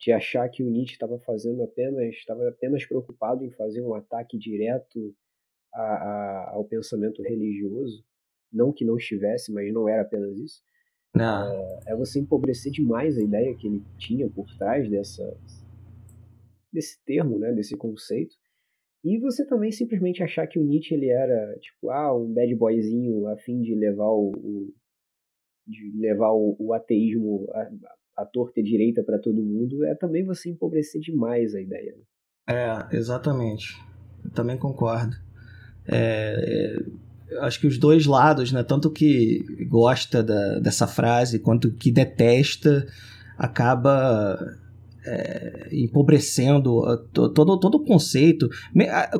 [0.00, 4.36] de achar que o Nietzsche estava fazendo apenas, estava apenas preocupado em fazer um ataque
[4.36, 5.14] direto
[5.72, 8.04] a, a, ao pensamento religioso,
[8.52, 10.60] não que não estivesse, mas não era apenas isso.
[11.86, 15.36] É, é, você empobrecer demais a ideia que ele tinha por trás dessa
[16.72, 18.34] desse termo, né, desse conceito.
[19.04, 23.26] E você também simplesmente achar que o Nietzsche ele era tipo ah um bad boyzinho
[23.26, 24.74] a fim de levar o, o
[25.66, 27.46] de levar o, o ateísmo
[28.16, 31.94] a torta e direita para todo mundo, é também você empobrecer demais a ideia.
[31.96, 32.04] Né?
[32.48, 33.74] É, exatamente.
[34.24, 35.16] Eu também concordo.
[35.86, 36.76] É,
[37.30, 41.90] é, acho que os dois lados, né, tanto que gosta da, dessa frase quanto que
[41.90, 42.86] detesta,
[43.38, 44.38] acaba
[45.06, 46.80] é, empobrecendo
[47.12, 48.48] todo, todo o conceito,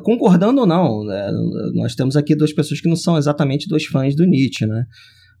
[0.03, 1.31] concordando ou não, né?
[1.73, 4.85] nós temos aqui duas pessoas que não são exatamente dois fãs do Nietzsche, né?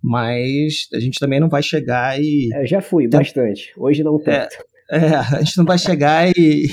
[0.03, 2.49] mas a gente também não vai chegar e.
[2.53, 3.71] É, já fui, bastante.
[3.77, 4.55] Hoje não tanto.
[4.91, 6.65] É, é, a gente não vai chegar e.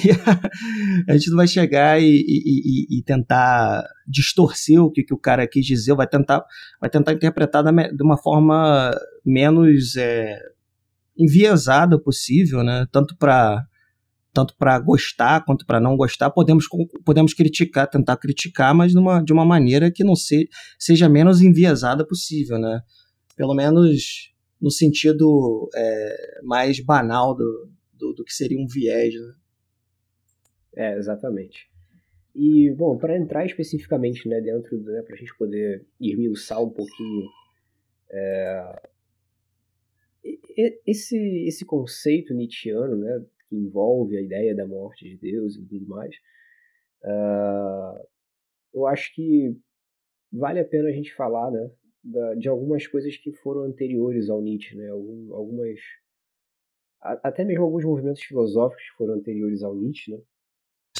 [1.08, 5.46] a gente não vai chegar e, e, e, tentar distorcer o que, que o cara
[5.46, 6.44] quis dizer, vai tentar,
[6.80, 8.90] vai tentar interpretar da, de uma forma
[9.24, 10.36] menos é,
[11.20, 12.86] enviesada possível, né?
[12.90, 13.64] Tanto para
[14.32, 16.64] tanto para gostar quanto para não gostar, podemos,
[17.04, 22.06] podemos criticar, tentar criticar, mas numa, de uma maneira que não se, seja menos enviesada
[22.06, 22.80] possível, né?
[23.40, 29.14] pelo menos no sentido é, mais banal do, do, do, que seria um viés.
[29.14, 29.34] Né?
[30.76, 31.70] É, exatamente.
[32.34, 37.26] E, bom, para entrar especificamente né, dentro, né, para a gente poder esmiuçar um pouquinho
[38.10, 38.89] é,
[40.86, 45.86] esse, esse conceito nietzschiano, né, que envolve a ideia da morte de Deus e tudo
[45.86, 46.14] mais,
[47.04, 48.06] uh,
[48.72, 49.56] eu acho que
[50.32, 51.70] vale a pena a gente falar né,
[52.02, 54.88] da, de algumas coisas que foram anteriores ao Nietzsche, né?
[54.88, 55.78] Algum, algumas
[57.02, 60.20] até mesmo alguns movimentos filosóficos que foram anteriores ao Nietzsche, né?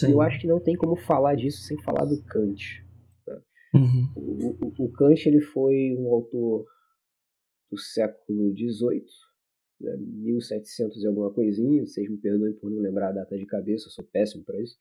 [0.02, 2.86] Eu acho que não tem como falar disso sem falar do Kant.
[3.26, 3.42] Né?
[3.74, 4.12] Uhum.
[4.16, 6.64] O, o, o, Kant ele foi um autor
[7.70, 9.04] do século XVIII,
[9.80, 9.96] né?
[9.96, 11.86] 1700 e alguma coisinha.
[11.86, 14.76] Vocês me perdoem por não lembrar a data de cabeça, eu sou péssimo para isso.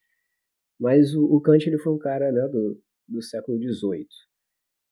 [0.80, 4.08] Mas o, o, Kant ele foi um cara né, do, do século XVIII.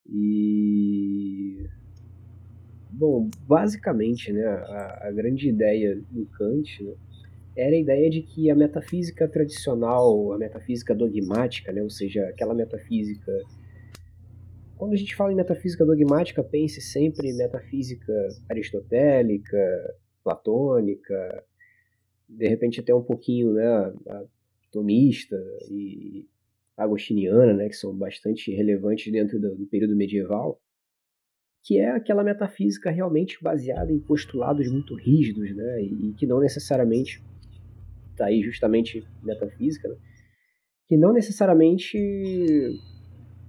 [0.10, 1.66] E
[2.90, 6.94] bom, basicamente, né, a, a grande ideia do Kant né,
[7.56, 12.54] era a ideia de que a metafísica tradicional, a metafísica dogmática, né, ou seja, aquela
[12.54, 13.32] metafísica
[14.78, 18.14] quando a gente fala em metafísica dogmática, pense sempre em metafísica
[18.50, 19.58] aristotélica,
[20.24, 21.44] platônica,
[22.30, 23.94] de repente até um pouquinho né,
[24.72, 25.36] tomista
[25.70, 26.28] e
[26.76, 30.62] agostiniana, né, que são bastante relevantes dentro do, do período medieval,
[31.64, 36.40] que é aquela metafísica realmente baseada em postulados muito rígidos, né, e, e que não
[36.40, 37.24] necessariamente
[38.12, 39.96] está aí justamente metafísica, né,
[40.88, 41.98] que não necessariamente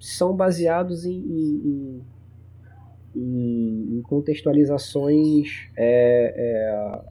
[0.00, 2.02] são baseados em, em,
[3.14, 7.04] em, em contextualizações é, é,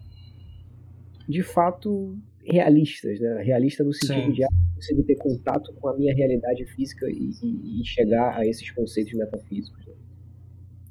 [1.28, 3.44] de fato realistas, né?
[3.44, 4.32] Realista no sentido Sim.
[4.32, 8.46] de ah, conseguir ter contato com a minha realidade física e, e, e chegar a
[8.46, 9.86] esses conceitos metafísicos.
[9.86, 9.94] Né?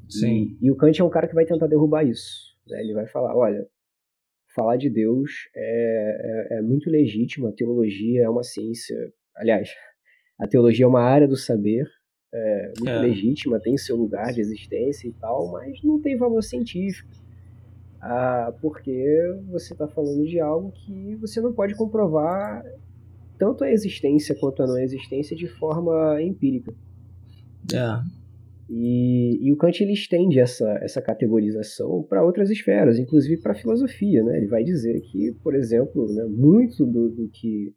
[0.09, 0.57] Sim.
[0.61, 2.55] E, e, o Kant é um cara que vai tentar derrubar isso.
[2.67, 2.81] Né?
[2.83, 3.67] Ele vai falar, olha,
[4.55, 8.97] falar de Deus é, é, é muito legítimo, a teologia é uma ciência,
[9.35, 9.71] aliás,
[10.39, 11.87] a teologia é uma área do saber,
[12.33, 13.01] é muito é.
[13.01, 17.09] legítima, tem seu lugar de existência e tal, mas não tem valor científico
[18.01, 22.63] ah, porque você está falando de algo que você não pode comprovar
[23.39, 26.73] tanto a existência quanto a não existência de forma empírica.
[27.75, 28.01] É.
[28.69, 33.57] E, e o Kant ele estende essa, essa categorização para outras esferas, inclusive para a
[33.57, 34.23] filosofia.
[34.23, 34.39] Né?
[34.39, 37.75] Ele vai dizer que, por exemplo, né, muito do, do, que,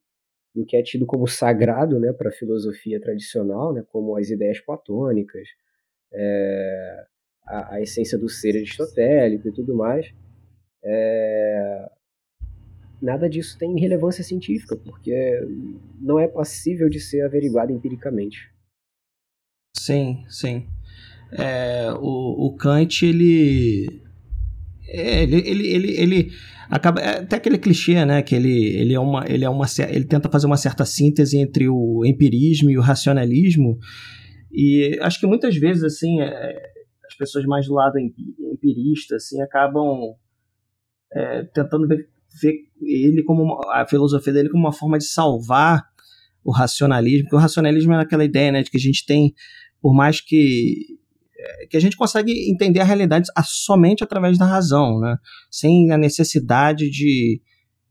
[0.53, 4.59] do que é tido como sagrado né, para a filosofia tradicional, né, como as ideias
[4.59, 5.47] platônicas,
[6.11, 7.05] é,
[7.45, 10.11] a, a essência do ser aristotélico e tudo mais,
[10.83, 11.89] é,
[13.01, 15.39] nada disso tem relevância científica, porque
[15.99, 18.51] não é passível de ser averiguado empiricamente.
[19.77, 20.67] Sim, sim.
[21.31, 24.01] É, o, o Kant, ele,
[24.91, 26.31] é, ele, ele, ele, ele
[26.69, 30.05] acaba é até aquele clichê, né, que ele, ele é uma ele é uma ele
[30.05, 33.77] tenta fazer uma certa síntese entre o empirismo e o racionalismo.
[34.51, 36.61] E acho que muitas vezes assim, é,
[37.07, 40.15] as pessoas mais do lado empirista assim acabam
[41.13, 42.07] é, tentando ver,
[42.41, 45.83] ver, ele como uma, a filosofia dele como uma forma de salvar
[46.43, 49.33] o racionalismo, porque o racionalismo é aquela ideia, né, de que a gente tem
[49.81, 50.98] por mais que
[51.69, 55.17] que a gente consegue entender a realidade somente através da razão, né?
[55.49, 57.41] sem a necessidade de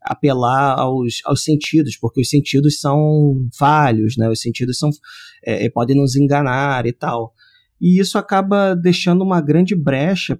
[0.02, 4.28] apelar aos, aos sentidos, porque os sentidos são falhos, né?
[4.28, 4.90] os sentidos são,
[5.44, 7.32] é, é podem nos enganar e tal.
[7.80, 10.38] E isso acaba deixando uma grande brecha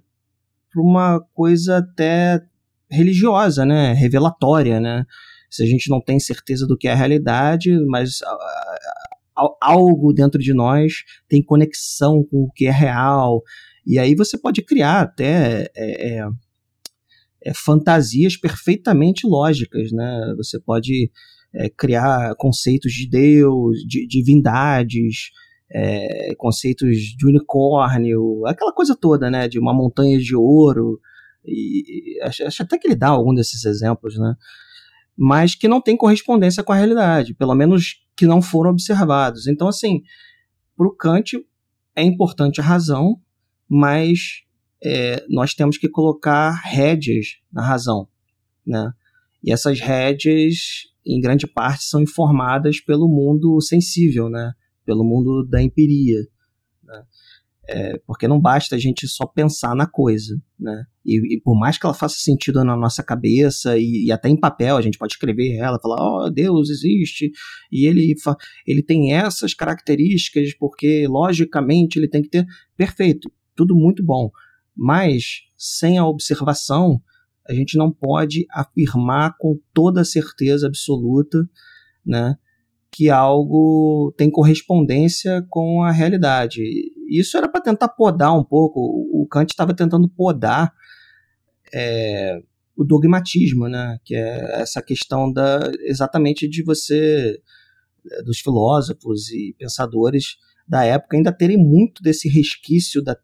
[0.71, 2.41] para uma coisa até
[2.89, 3.93] religiosa, né?
[3.93, 4.79] revelatória.
[4.79, 5.05] Né?
[5.49, 8.19] Se a gente não tem certeza do que é a realidade, mas
[9.61, 13.41] algo dentro de nós tem conexão com o que é real.
[13.85, 16.29] E aí você pode criar até é, é,
[17.43, 20.33] é, fantasias perfeitamente lógicas, né?
[20.37, 21.11] Você pode
[21.53, 25.31] é, criar conceitos de Deus, de divindades,
[25.71, 29.47] é, conceitos de unicórnio, aquela coisa toda, né?
[29.47, 30.99] De uma montanha de ouro.
[31.45, 34.35] E, acho, acho até que ele dá algum desses exemplos, né?
[35.21, 39.47] Mas que não tem correspondência com a realidade, pelo menos que não foram observados.
[39.47, 40.01] Então, assim,
[40.77, 41.37] para o Kant
[41.93, 43.19] é importante a razão,
[43.67, 44.43] mas
[44.81, 48.07] é, nós temos que colocar rédeas na razão,
[48.65, 48.93] né?
[49.43, 54.53] E essas rédeas, em grande parte, são informadas pelo mundo sensível, né?
[54.85, 56.19] Pelo mundo da empiria.
[57.71, 60.85] É, porque não basta a gente só pensar na coisa, né?
[61.05, 64.39] E, e por mais que ela faça sentido na nossa cabeça e, e, até em
[64.39, 67.31] papel, a gente pode escrever ela, falar, ó, oh, Deus existe
[67.71, 68.15] e ele,
[68.65, 74.31] ele tem essas características porque logicamente ele tem que ter perfeito, tudo muito bom.
[74.75, 76.99] Mas sem a observação,
[77.47, 81.47] a gente não pode afirmar com toda certeza absoluta,
[82.05, 82.35] né?
[82.91, 86.61] que algo tem correspondência com a realidade.
[87.09, 88.79] Isso era para tentar podar um pouco.
[88.79, 90.73] O Kant estava tentando podar
[91.73, 92.41] é,
[92.75, 93.97] o dogmatismo, né?
[94.05, 97.41] Que é essa questão da exatamente de você
[98.25, 103.17] dos filósofos e pensadores da época ainda terem muito desse resquício da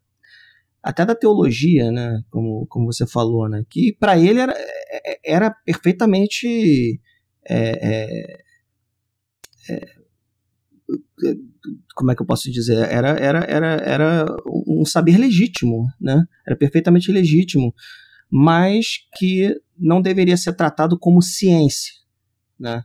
[0.84, 2.22] até da teologia, né?
[2.30, 3.64] Como, como você falou, né?
[3.70, 4.54] Que para ele era,
[5.26, 7.00] era perfeitamente
[7.48, 8.38] é, é,
[9.70, 9.96] é,
[11.96, 12.78] como é que eu posso dizer?
[12.78, 14.26] Era, era, era, era
[14.68, 16.26] um saber legítimo, né?
[16.46, 17.74] Era perfeitamente legítimo,
[18.30, 21.94] mas que não deveria ser tratado como ciência,
[22.60, 22.84] né?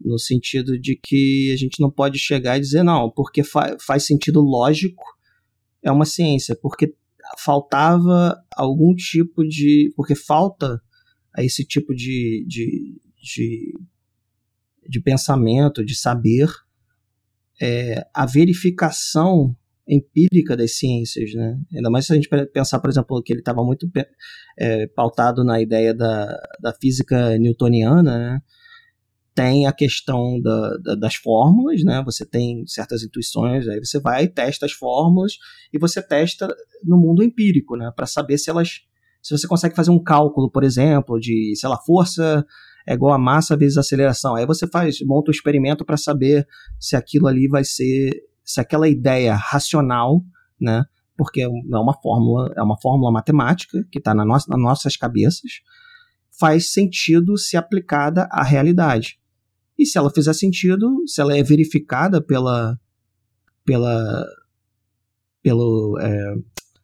[0.00, 4.06] No sentido de que a gente não pode chegar e dizer, não, porque fa faz
[4.06, 5.02] sentido lógico,
[5.82, 6.94] é uma ciência, porque
[7.38, 9.92] faltava algum tipo de.
[9.96, 10.80] Porque falta
[11.34, 13.74] a esse tipo de, de, de
[14.88, 16.48] de pensamento, de saber,
[17.60, 19.54] é, a verificação
[19.86, 21.58] empírica das ciências, né?
[21.74, 23.88] Ainda mais se a gente pensar, por exemplo, que ele estava muito
[24.58, 26.26] é, pautado na ideia da,
[26.60, 28.40] da física newtoniana, né?
[29.34, 32.02] Tem a questão da, da, das fórmulas, né?
[32.04, 35.34] Você tem certas intuições, aí você vai testa as fórmulas
[35.72, 36.48] e você testa
[36.82, 37.92] no mundo empírico, né?
[37.94, 38.80] Para saber se elas,
[39.22, 42.46] se você consegue fazer um cálculo, por exemplo, de, sei lá, força
[42.86, 44.34] é igual a massa vezes a aceleração.
[44.34, 46.46] Aí você faz, monta um experimento para saber
[46.78, 48.12] se aquilo ali vai ser,
[48.44, 50.22] se aquela ideia racional,
[50.60, 50.84] né?
[51.16, 55.62] Porque é uma fórmula, é uma fórmula matemática que está na nossa, nas nossas cabeças,
[56.38, 59.18] faz sentido se aplicada à realidade.
[59.78, 62.78] E se ela fizer sentido, se ela é verificada pela,
[63.64, 64.26] pela,
[65.42, 66.34] pelo, é,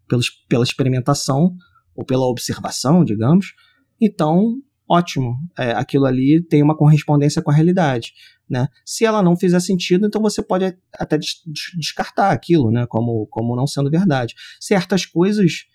[0.09, 1.55] pelo, pela experimentação
[1.95, 3.53] ou pela observação, digamos,
[4.01, 8.12] então ótimo, é, aquilo ali tem uma correspondência com a realidade.
[8.48, 8.66] Né?
[8.85, 11.16] Se ela não fizer sentido, então você pode até
[11.76, 12.85] descartar aquilo né?
[12.88, 14.35] como, como não sendo verdade.
[14.59, 15.66] Certas coisas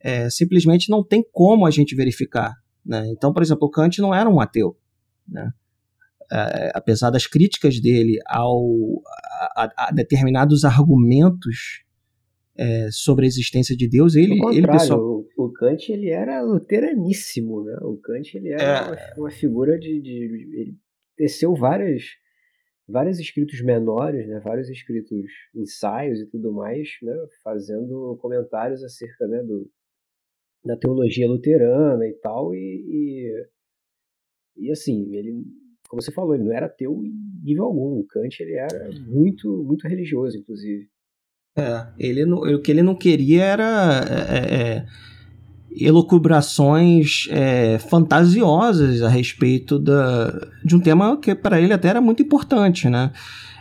[0.00, 2.56] é, simplesmente não tem como a gente verificar.
[2.84, 3.06] Né?
[3.10, 4.76] Então, por exemplo, Kant não era um ateu.
[5.28, 5.52] Né?
[6.32, 8.66] É, apesar das críticas dele ao,
[9.54, 11.84] a, a determinados argumentos
[12.56, 15.00] é, sobre a existência de Deus, ele, ele pessoal...
[15.00, 17.76] o, o Kant ele era luteraníssimo, né?
[17.82, 18.82] O Kant ele era é...
[18.82, 20.10] uma, uma, figura de, de,
[20.54, 20.76] ele
[21.16, 22.02] teceu várias
[22.86, 24.40] vários escritos menores, né?
[24.40, 27.14] Vários escritos ensaios e tudo mais, né?
[27.42, 29.70] Fazendo comentários acerca né, do,
[30.64, 32.58] da teologia luterana e tal e,
[34.58, 35.42] e, e assim ele
[35.92, 37.12] como você falou, ele não era ateu em
[37.44, 37.98] nível algum.
[37.98, 40.88] O Kant ele era muito, muito religioso, inclusive.
[41.56, 44.86] É, ele não, o que ele não queria era é, é, é
[45.74, 50.30] elucubrações é, fantasiosas a respeito da,
[50.64, 53.12] de um tema que para ele até era muito importante, né?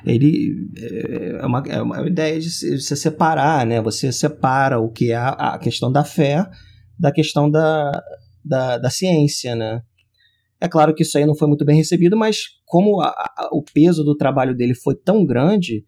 [0.06, 3.82] Ele é, é uma, é uma ideia de se, se, separar, né?
[3.82, 6.50] Você separa o que é a, a questão da fé
[7.02, 7.92] da questão da,
[8.46, 9.82] da, da, ciência, né?
[10.60, 13.64] É claro que isso aí não foi muito bem recebido, mas como a, a, o
[13.64, 15.84] peso do trabalho dele foi tão grande,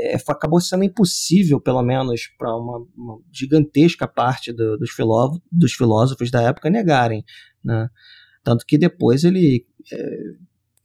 [0.00, 5.72] é, acabou sendo impossível, pelo menos para uma, uma, gigantesca parte do, dos, filó dos,
[5.72, 7.24] filósofos da época, negarem.
[7.62, 7.88] Né?
[8.42, 10.16] Tanto que depois ele é,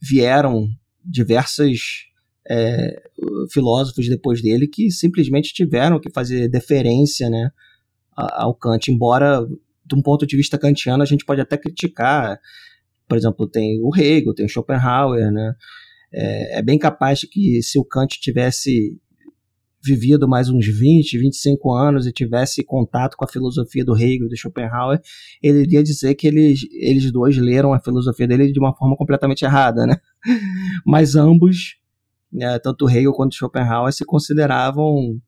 [0.01, 0.67] vieram
[1.03, 2.07] diversos
[2.49, 3.09] é,
[3.51, 7.49] filósofos depois dele que simplesmente tiveram que fazer deferência né,
[8.15, 9.45] ao Kant, embora
[9.85, 12.39] de um ponto de vista kantiano a gente pode até criticar,
[13.07, 15.53] por exemplo, tem o Hegel, tem o Schopenhauer, né?
[16.17, 18.97] É, é, bem capaz de que se o Kant tivesse
[19.85, 24.35] vivido mais uns 20, 25 anos e tivesse contato com a filosofia do Hegel, do
[24.35, 24.99] Schopenhauer,
[25.41, 29.45] ele iria dizer que eles, eles dois leram a filosofia dele de uma forma completamente
[29.45, 29.97] errada, né?
[30.85, 31.77] Mas ambos,
[32.33, 35.19] né, tanto Hegel quanto Schopenhauer, se consideravam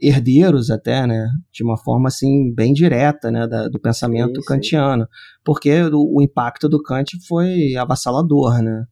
[0.00, 5.04] herdeiros até, né, de uma forma assim bem direta, né, da, do pensamento sim, kantiano,
[5.04, 5.10] sim.
[5.44, 8.86] porque o, o, impacto do Kant foi avassalador, né.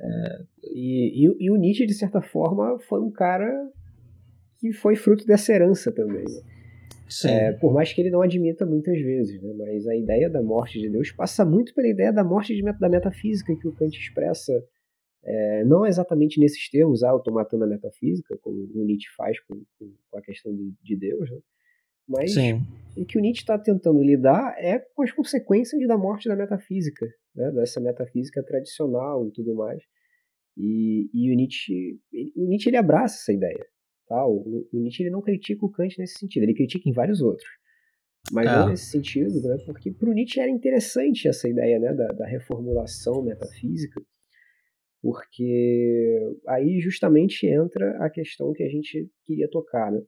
[0.00, 0.56] É...
[0.72, 3.50] E, e, e, o Nietzsche de certa forma foi um cara
[4.58, 6.24] que foi fruto dessa herança também.
[6.24, 6.42] Né?
[7.24, 9.52] É, por mais que ele não admita muitas vezes, né?
[9.56, 12.88] mas a ideia da morte de Deus passa muito pela ideia da morte de, da
[12.88, 14.52] metafísica que o Kant expressa,
[15.24, 19.38] é, não exatamente nesses termos, ah, eu estou matando a metafísica, como o Nietzsche faz
[19.40, 21.38] com, com a questão do, de Deus, né?
[22.08, 22.62] mas Sim.
[22.96, 27.06] o que o Nietzsche está tentando lidar é com as consequências da morte da metafísica,
[27.34, 27.52] né?
[27.52, 29.82] dessa metafísica tradicional e tudo mais.
[30.56, 33.66] E, e o Nietzsche, ele, o Nietzsche ele abraça essa ideia.
[34.08, 34.24] Tá?
[34.26, 37.48] O, o Nietzsche ele não critica o Kant nesse sentido, ele critica em vários outros.
[38.32, 38.70] Mas não é.
[38.70, 39.56] nesse sentido, né?
[39.64, 41.92] porque para o Nietzsche era interessante essa ideia né?
[41.92, 44.00] da, da reformulação metafísica,
[45.00, 49.92] porque aí justamente entra a questão que a gente queria tocar.
[49.92, 50.02] Né?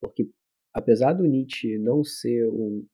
[0.00, 0.28] Porque
[0.74, 2.86] apesar do Nietzsche não ser um,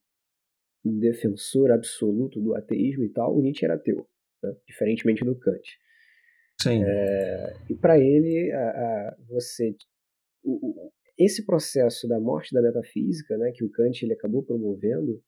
[0.85, 4.07] um defensor absoluto do ateísmo e tal, o Nietzsche era ateu,
[4.41, 4.53] né?
[4.65, 5.77] diferentemente do Kant.
[6.61, 6.83] Sim.
[6.83, 9.73] É, e para ele, a, a, você
[11.17, 15.21] esse processo da morte da metafísica, né, que o Kant ele acabou promovendo,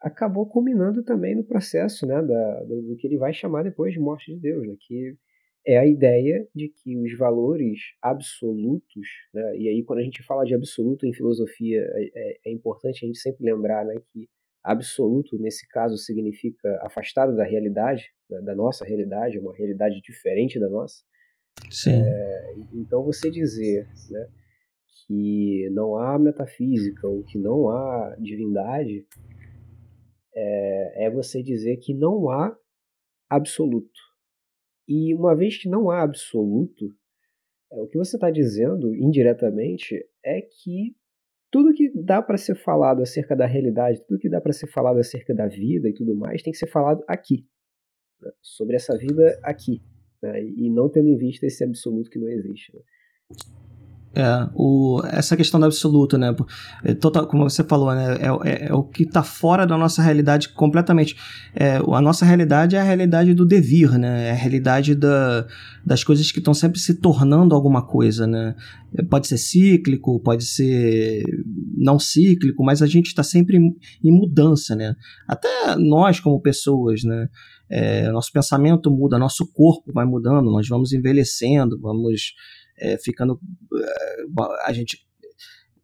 [0.00, 4.00] acabou culminando também no processo né, da, do, do, que ele vai chamar depois de
[4.00, 5.16] morte de Deus, né, que
[5.64, 10.44] é a ideia de que os valores absolutos, né, e aí quando a gente fala
[10.44, 14.28] de absoluto em filosofia, é, é, é importante a gente sempre lembrar né, que
[14.62, 20.68] absoluto, nesse caso, significa afastado da realidade, né, da nossa realidade, uma realidade diferente da
[20.68, 21.02] nossa.
[21.90, 24.28] É, então você dizer né,
[25.06, 29.06] que não há metafísica ou que não há divindade
[30.34, 32.54] é, é você dizer que não há
[33.28, 34.00] absoluto.
[34.86, 36.94] E uma vez que não há absoluto,
[37.72, 40.94] é, o que você está dizendo indiretamente é que
[41.50, 44.98] tudo que dá para ser falado acerca da realidade, tudo que dá para ser falado
[44.98, 47.46] acerca da vida e tudo mais, tem que ser falado aqui,
[48.20, 48.30] né?
[48.40, 49.82] sobre essa vida aqui
[50.22, 50.42] né?
[50.42, 52.74] e não tendo em vista esse absoluto que não existe.
[52.74, 52.80] Né?
[54.14, 56.34] É, o, essa questão do absoluto, né?
[56.84, 58.18] É total, como você falou, né?
[58.20, 61.16] É, é, é o que está fora da nossa realidade completamente.
[61.54, 64.28] É, a nossa realidade é a realidade do devir, né?
[64.28, 65.46] É a realidade da,
[65.84, 68.54] das coisas que estão sempre se tornando alguma coisa, né?
[69.08, 71.24] Pode ser cíclico, pode ser
[71.74, 74.94] não cíclico, mas a gente está sempre em mudança, né?
[75.26, 77.28] Até nós como pessoas, né?
[77.74, 82.34] É, nosso pensamento muda, nosso corpo vai mudando, nós vamos envelhecendo, vamos
[82.78, 83.40] é, ficando.
[83.74, 84.24] É,
[84.66, 84.98] a gente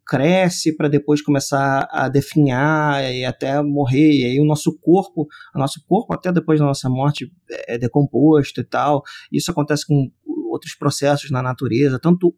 [0.05, 4.11] cresce para depois começar a definhar e até morrer.
[4.11, 7.31] E aí o nosso corpo, o nosso corpo até depois da nossa morte
[7.67, 9.01] é decomposto e tal.
[9.31, 10.11] Isso acontece com
[10.51, 12.35] outros processos na natureza, tanto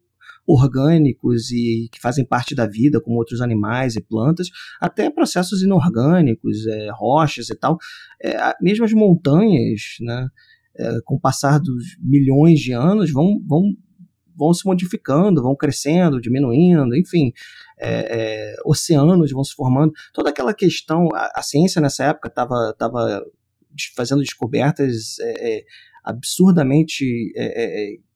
[0.53, 4.49] orgânicos e que fazem parte da vida, como outros animais e plantas,
[4.79, 7.77] até processos inorgânicos, é, rochas e tal.
[8.21, 10.27] É, mesmo as montanhas, né,
[10.77, 13.63] é, com o passar dos milhões de anos, vão, vão
[14.33, 17.31] vão se modificando, vão crescendo, diminuindo, enfim,
[17.77, 19.91] é, é, oceanos vão se formando.
[20.13, 23.23] Toda aquela questão, a, a ciência nessa época estava tava
[23.95, 25.63] fazendo descobertas é, é
[26.03, 27.31] absurdamente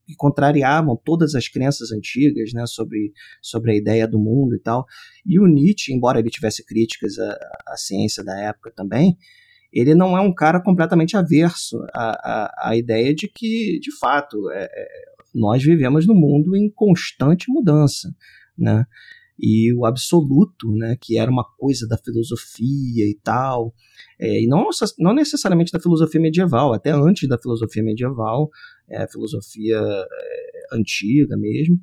[0.06, 4.86] que contrariavam todas as crenças antigas né, sobre, sobre a ideia do mundo e tal.
[5.24, 7.38] E o Nietzsche, embora ele tivesse críticas à,
[7.68, 9.16] à ciência da época também,
[9.72, 14.50] ele não é um cara completamente averso à, à, à ideia de que, de fato,
[14.52, 14.68] é,
[15.34, 18.08] nós vivemos num mundo em constante mudança,
[18.56, 18.86] né?
[19.38, 23.74] E o absoluto, né, que era uma coisa da filosofia e tal,
[24.18, 24.68] é, e não,
[24.98, 28.48] não necessariamente da filosofia medieval, até antes da filosofia medieval,
[28.88, 31.78] é, filosofia é, antiga mesmo,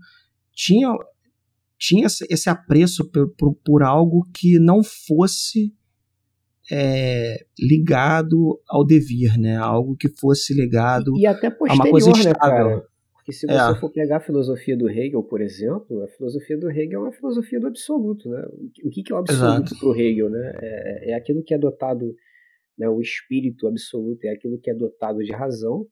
[0.51, 0.89] tinha,
[1.77, 5.73] tinha esse apreço por, por, por algo que não fosse
[6.71, 9.57] é, ligado ao devir, né?
[9.57, 12.77] Algo que fosse ligado e, e até a uma coisa estável.
[12.77, 12.81] Né?
[13.23, 13.79] Porque se você é.
[13.79, 17.57] for pegar a filosofia do Hegel, por exemplo, a filosofia do Hegel é uma filosofia
[17.57, 18.45] do absoluto, né?
[18.83, 20.51] O que, que é o absoluto para o Hegel, né?
[20.61, 22.13] É, é aquilo que é dotado,
[22.77, 25.87] né, o espírito absoluto é aquilo que é dotado de razão,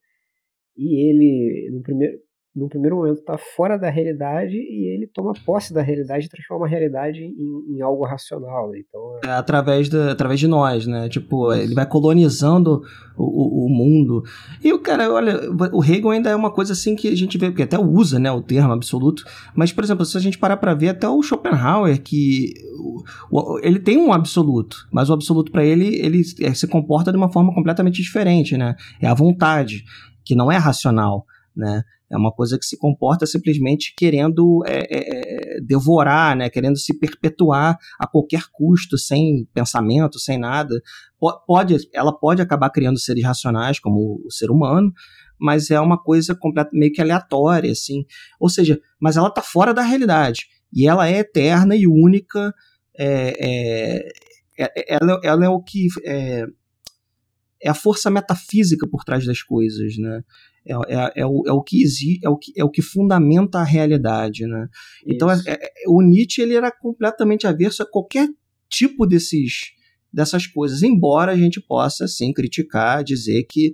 [0.76, 2.18] e ele, no primeiro,
[2.54, 6.66] no primeiro momento está fora da realidade e ele toma posse da realidade e transforma
[6.66, 8.70] a realidade em, em algo racional.
[8.70, 8.80] Né?
[8.86, 9.28] Então, é...
[9.28, 9.30] é...
[9.32, 11.08] através, de, através de nós, né?
[11.08, 12.82] Tipo, ele vai colonizando
[13.16, 14.22] o, o, o, mundo.
[14.62, 15.40] E o cara, olha,
[15.72, 18.30] o Hegel ainda é uma coisa assim que a gente vê, porque até usa né,
[18.30, 19.24] o termo absoluto,
[19.54, 22.52] mas, por exemplo, se a gente parar para ver, até o Schopenhauer, que
[23.30, 27.16] o, ele tem um absoluto, mas o absoluto para ele, ele é, se comporta de
[27.16, 28.74] uma forma completamente diferente, né?
[29.00, 29.84] É a vontade,
[30.22, 31.82] que não é racional, né?
[32.12, 36.50] É uma coisa que se comporta simplesmente querendo é, é, é, devorar, né?
[36.50, 40.74] querendo se perpetuar a qualquer custo, sem pensamento, sem nada.
[41.46, 44.92] Pode, ela pode acabar criando seres racionais, como o ser humano,
[45.40, 46.38] mas é uma coisa
[46.70, 48.04] meio que aleatória, assim.
[48.38, 50.48] Ou seja, mas ela está fora da realidade.
[50.70, 52.52] E ela é eterna e única.
[52.98, 54.08] É, é,
[54.58, 55.86] é ela, ela, é o que.
[57.62, 60.22] É, a força metafísica por trás das coisas, né?
[60.64, 63.58] É, é, é, o, é, o que exi, é, o que, é o que fundamenta
[63.58, 64.68] a realidade, né?
[65.06, 65.58] Então, é, é,
[65.88, 68.28] o Nietzsche ele era completamente averso a qualquer
[68.70, 69.72] tipo desses,
[70.12, 73.72] dessas coisas, embora a gente possa, sim, criticar, dizer que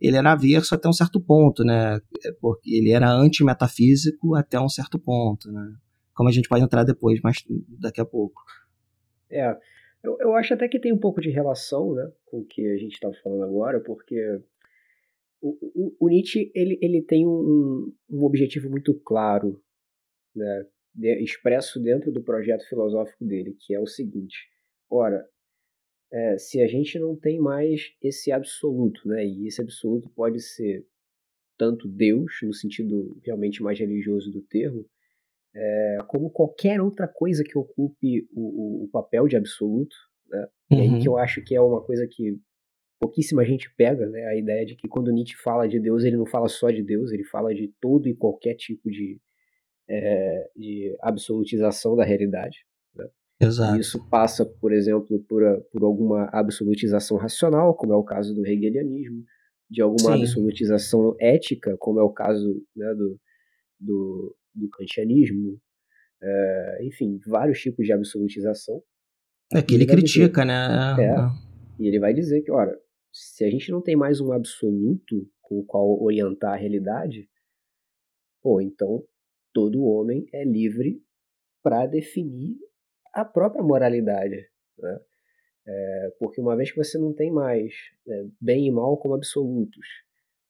[0.00, 2.00] ele era averso até um certo ponto, né?
[2.24, 5.72] É, porque ele era anti-metafísico até um certo ponto, né?
[6.14, 7.36] Como a gente pode entrar depois, mas
[7.80, 8.42] daqui a pouco.
[9.30, 9.56] É,
[10.04, 12.76] eu, eu acho até que tem um pouco de relação, né, com o que a
[12.76, 14.20] gente estava falando agora, porque
[15.40, 19.60] o, o, o, Nietzsche ele, ele tem um, um objetivo muito claro,
[20.36, 24.50] né, de, expresso dentro do projeto filosófico dele, que é o seguinte:
[24.90, 25.26] ora,
[26.12, 30.86] é, se a gente não tem mais esse absoluto, né, e esse absoluto pode ser
[31.56, 34.84] tanto Deus, no sentido realmente mais religioso do termo,
[35.54, 39.94] é, como qualquer outra coisa que ocupe o, o papel de absoluto.
[40.28, 40.48] Né?
[40.70, 40.78] Uhum.
[40.78, 41.18] E aí que eu uhum.
[41.18, 42.38] acho que é uma coisa que
[43.00, 44.26] pouquíssima gente pega, né?
[44.26, 47.12] a ideia de que quando Nietzsche fala de Deus, ele não fala só de Deus,
[47.12, 49.20] ele fala de todo e qualquer tipo de,
[49.88, 52.64] é, de absolutização da realidade.
[52.94, 53.06] Né?
[53.40, 53.76] Exato.
[53.76, 58.46] E isso passa, por exemplo, por, por alguma absolutização racional, como é o caso do
[58.46, 59.22] hegelianismo,
[59.70, 60.22] de alguma Sim.
[60.22, 63.20] absolutização ética, como é o caso né, do,
[63.78, 65.60] do, do kantianismo,
[66.22, 68.82] é, enfim, vários tipos de absolutização.
[69.52, 70.96] É que ele, ele critica, dizer, né?
[71.04, 72.78] É, e ele vai dizer que, ora,
[73.12, 77.28] se a gente não tem mais um absoluto com o qual orientar a realidade,
[78.42, 79.04] pô, então
[79.52, 81.02] todo homem é livre
[81.62, 82.56] para definir
[83.12, 84.48] a própria moralidade,
[84.78, 85.00] né?
[85.66, 87.72] É, porque uma vez que você não tem mais
[88.06, 89.86] é, bem e mal como absolutos,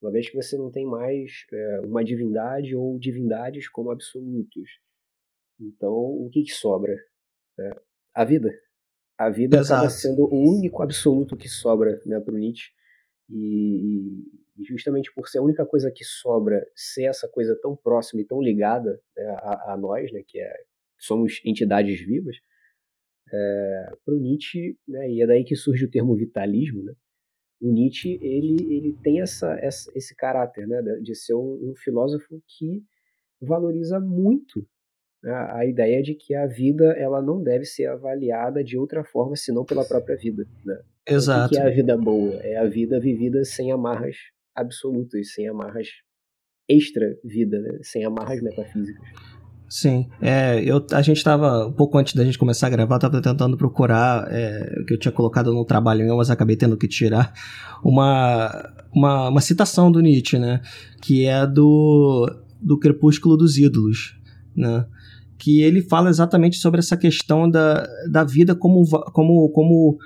[0.05, 4.69] uma vez que você não tem mais é, uma divindade ou divindades como absolutos.
[5.59, 6.95] Então, o que, que sobra?
[7.59, 7.81] É,
[8.15, 8.51] a vida.
[9.17, 9.81] A vida Exato.
[9.81, 12.71] acaba sendo o único absoluto que sobra né, para o Nietzsche.
[13.31, 14.21] E,
[14.59, 18.27] e, justamente por ser a única coisa que sobra, ser essa coisa tão próxima e
[18.27, 20.55] tão ligada né, a, a, nós, né, que é,
[20.99, 22.37] somos entidades vivas,
[23.33, 26.93] é, para o Nietzsche, né, e é daí que surge o termo vitalismo, né,
[27.61, 32.43] o Nietzsche ele, ele tem essa, essa esse caráter né, de ser um, um filósofo
[32.47, 32.83] que
[33.41, 34.67] valoriza muito
[35.23, 39.37] né, a ideia de que a vida ela não deve ser avaliada de outra forma
[39.37, 40.47] senão pela própria vida.
[40.65, 40.81] Né?
[41.09, 41.47] Exato.
[41.47, 42.35] O que é a vida boa?
[42.43, 44.17] É a vida vivida sem amarras
[44.55, 45.89] absolutas, sem amarras
[46.69, 47.79] extra-vida, né?
[47.83, 49.03] sem amarras metafísicas.
[49.77, 53.21] Sim, é, eu, a gente estava, um pouco antes da gente começar a gravar, estava
[53.21, 57.35] tentando procurar, é, que eu tinha colocado no trabalho meu, mas acabei tendo que tirar,
[57.83, 60.61] uma, uma, uma citação do Nietzsche, né,
[61.03, 62.25] que é do,
[62.63, 64.17] do Crepúsculo dos Ídolos,
[64.57, 64.87] né,
[65.41, 69.99] que ele fala exatamente sobre essa questão da, da vida como, como, como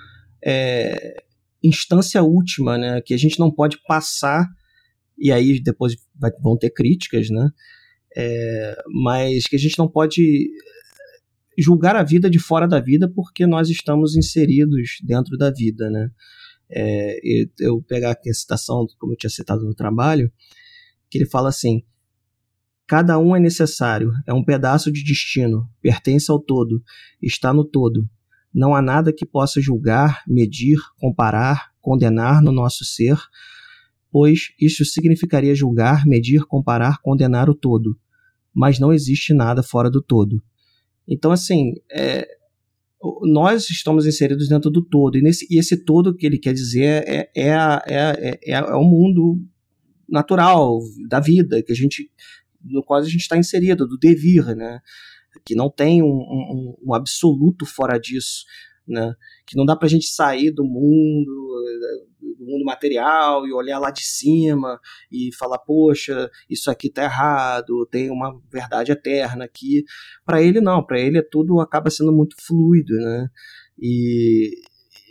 [0.43, 1.23] é,
[1.63, 4.49] instância última, né, que a gente não pode passar,
[5.19, 7.51] e aí depois vai, vão ter críticas, né,
[8.17, 10.51] é, mas que a gente não pode
[11.59, 16.11] julgar a vida de fora da vida porque nós estamos inseridos dentro da vida, né?
[16.71, 17.19] É,
[17.61, 20.31] eu pegar aqui a citação, como eu tinha citado no trabalho,
[21.11, 21.83] que ele fala assim:
[22.89, 26.83] Cada um é necessário, é um pedaço de destino, pertence ao todo,
[27.23, 28.09] está no todo.
[28.53, 33.19] Não há nada que possa julgar, medir, comparar, condenar no nosso ser,
[34.11, 37.99] pois isso significaria julgar, medir, comparar, condenar o todo.
[38.55, 40.43] Mas não existe nada fora do todo.
[41.07, 42.27] Então, assim, é,
[43.23, 47.05] nós estamos inseridos dentro do todo, e, nesse, e esse todo que ele quer dizer
[47.07, 47.51] é, é, é,
[47.87, 49.41] é, é, é o mundo
[50.09, 52.11] natural da vida, que a gente
[52.63, 54.81] no qual a gente está inserido, do devir, né?
[55.45, 58.45] que não tem um, um, um, absoluto fora disso,
[58.89, 59.15] né?
[59.47, 61.59] que não dá para a gente sair do mundo,
[62.21, 64.81] do mundo material e olhar lá de cima
[65.11, 69.85] e falar, poxa, isso aqui tá errado, tem uma verdade eterna aqui.
[70.25, 73.29] Para ele não, para ele tudo acaba sendo muito fluido, né?
[73.81, 74.51] E,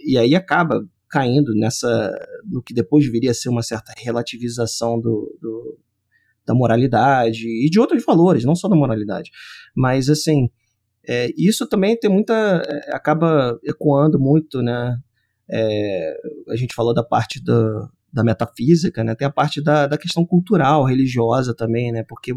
[0.05, 2.11] e aí acaba caindo nessa
[2.45, 5.79] no que depois viria a ser uma certa relativização do, do
[6.47, 9.29] da moralidade e de outros valores, não só da moralidade.
[9.75, 10.49] Mas, assim,
[11.07, 12.33] é, isso também tem muita.
[12.67, 14.97] É, acaba ecoando muito, né?
[15.49, 16.13] É,
[16.49, 19.15] a gente falou da parte da, da metafísica, né?
[19.15, 22.03] Tem a parte da, da questão cultural, religiosa também, né?
[22.07, 22.33] Porque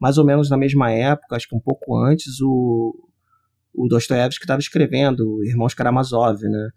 [0.00, 2.94] mais ou menos na mesma época, acho que um pouco antes, o,
[3.74, 6.70] o Dostoiévski estava escrevendo Irmãos Karamazov, né?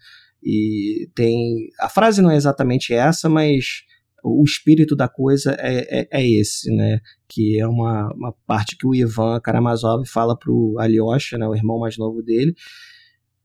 [0.44, 3.84] E tem a frase não é exatamente essa, mas
[4.24, 7.00] o espírito da coisa é, é, é, esse, né?
[7.28, 11.56] Que é uma, uma parte que o Ivan Karamazov fala para o Alyosha, né, o
[11.56, 12.54] irmão mais novo dele,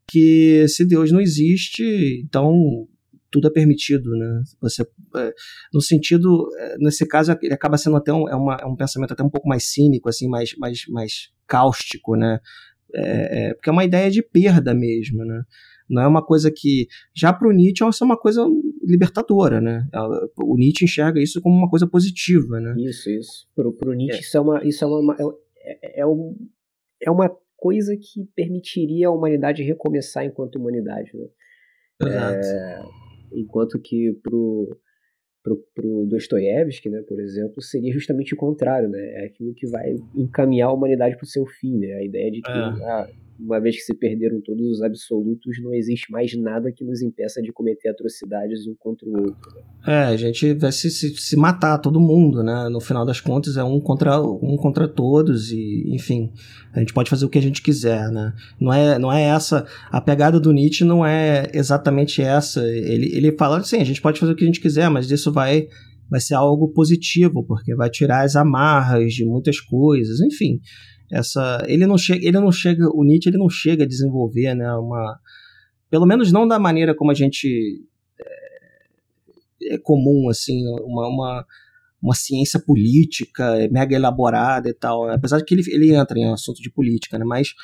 [0.06, 2.86] que se Deus não existe, então
[3.30, 4.42] tudo é permitido, né?
[4.60, 4.82] Você,
[5.16, 5.34] é,
[5.72, 9.12] no sentido, é, nesse caso, ele acaba sendo até um, é, uma, é um pensamento
[9.12, 12.38] até um pouco mais cínico, assim, mais, mais, mais cáustico, né?
[12.94, 15.42] É, é, porque é uma ideia de perda mesmo, né?
[15.90, 16.86] Não é uma coisa que.
[17.14, 18.46] Já para o Nietzsche, isso é uma coisa
[18.86, 19.86] libertadora, né?
[20.38, 22.74] O Nietzsche enxerga isso como uma coisa positiva, né?
[22.78, 23.46] Isso, isso.
[23.54, 24.20] Para o Nietzsche, é.
[24.20, 24.64] isso é uma.
[24.64, 25.16] Isso é, uma
[25.58, 26.36] é, é, um,
[27.02, 31.26] é uma coisa que permitiria a humanidade recomeçar enquanto humanidade, né?
[32.02, 32.46] Exato.
[32.46, 32.82] É,
[33.32, 34.78] enquanto que pro
[35.44, 39.22] pro, pro Dostoiévski, né, por exemplo, seria justamente o contrário, né?
[39.22, 41.92] É aquilo que vai encaminhar a humanidade para o seu fim, né?
[41.92, 42.54] A ideia de que é.
[42.54, 43.06] ah,
[43.38, 47.42] uma vez que se perderam todos os absolutos, não existe mais nada que nos impeça
[47.42, 49.58] de cometer atrocidades um contra o outro.
[49.86, 52.68] É, a gente vai se, se, se, matar todo mundo, né?
[52.68, 56.32] No final das contas é um contra um contra todos e, enfim,
[56.72, 58.32] a gente pode fazer o que a gente quiser, né?
[58.60, 62.64] Não é, não é essa a pegada do Nietzsche não é exatamente essa.
[62.66, 65.32] Ele, ele fala assim, a gente pode fazer o que a gente quiser, mas isso
[65.32, 65.66] vai
[66.10, 70.60] vai ser algo positivo, porque vai tirar as amarras de muitas coisas, enfim
[71.14, 74.72] essa ele não chega ele não chega o Nietzsche ele não chega a desenvolver né
[74.74, 75.18] uma
[75.88, 77.80] pelo menos não da maneira como a gente
[78.20, 81.46] é, é comum assim uma, uma,
[82.02, 85.14] uma ciência política mega elaborada e tal né?
[85.14, 87.54] apesar de que ele, ele entra em assunto de política né mas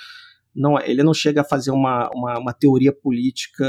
[0.54, 3.64] não ele não chega a fazer uma, uma, uma teoria política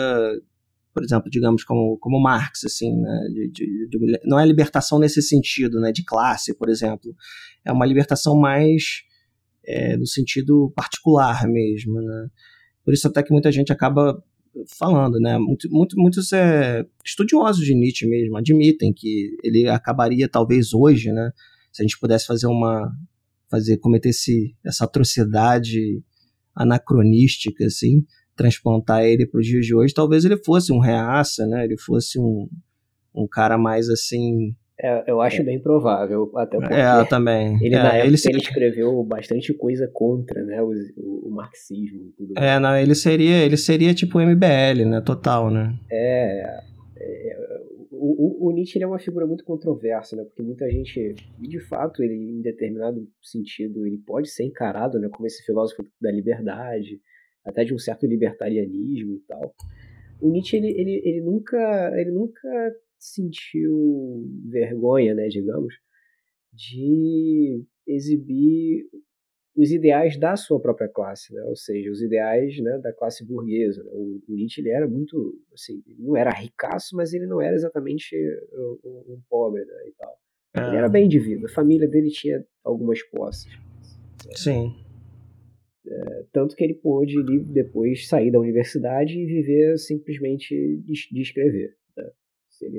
[0.93, 5.21] por exemplo, digamos como, como Marx, assim, né, de, de, de, não é libertação nesse
[5.21, 7.15] sentido, né, de classe, por exemplo,
[7.63, 9.03] é uma libertação mais
[9.65, 12.27] é, no sentido particular mesmo, né?
[12.83, 14.21] Por isso até que muita gente acaba
[14.77, 15.37] falando, né?
[15.37, 21.31] Muito, muito, muitos é, estudiosos de Nietzsche mesmo admitem que ele acabaria talvez hoje, né?
[21.71, 22.91] Se a gente pudesse fazer uma
[23.49, 26.01] fazer cometer esse, essa atrocidade
[26.55, 31.65] anacronística, assim, transplantar ele para os dias de hoje, talvez ele fosse um reaça, né?
[31.65, 32.47] Ele fosse um,
[33.13, 35.45] um cara mais assim é, eu acho é.
[35.45, 37.63] bem provável, até porque é, também.
[37.63, 42.01] ele é, na época ele, ele, escreveu bastante coisa contra, né, o, o, o marxismo
[42.07, 42.33] e tudo.
[42.35, 45.77] É, não, ele seria, ele seria tipo MBL, né, total, né?
[45.91, 46.61] É,
[46.97, 47.51] é
[47.91, 52.15] o, o, Nietzsche é uma figura muito controversa, né, porque muita gente, de fato, ele
[52.15, 56.99] em determinado sentido, ele pode ser encarado, né, como esse filósofo da liberdade,
[57.45, 59.53] até de um certo libertarianismo e tal.
[60.19, 62.49] O Nietzsche ele, ele, ele nunca ele nunca
[63.01, 65.73] sentiu vergonha, né, digamos,
[66.53, 68.85] de exibir
[69.55, 71.43] os ideais da sua própria classe, né?
[71.43, 73.83] ou seja, os ideais né, da classe burguesa.
[73.83, 73.89] Né?
[73.93, 78.15] O, Nietzsche ele era muito, assim, não era ricaço, mas ele não era exatamente
[78.53, 80.17] um, um pobre né, e tal.
[80.53, 80.67] Ah.
[80.67, 81.47] Ele era bem de vida.
[81.47, 83.51] A família dele tinha algumas posses.
[84.35, 84.73] Sim.
[85.85, 91.75] É, tanto que ele pôde depois sair da universidade e viver simplesmente de, de escrever.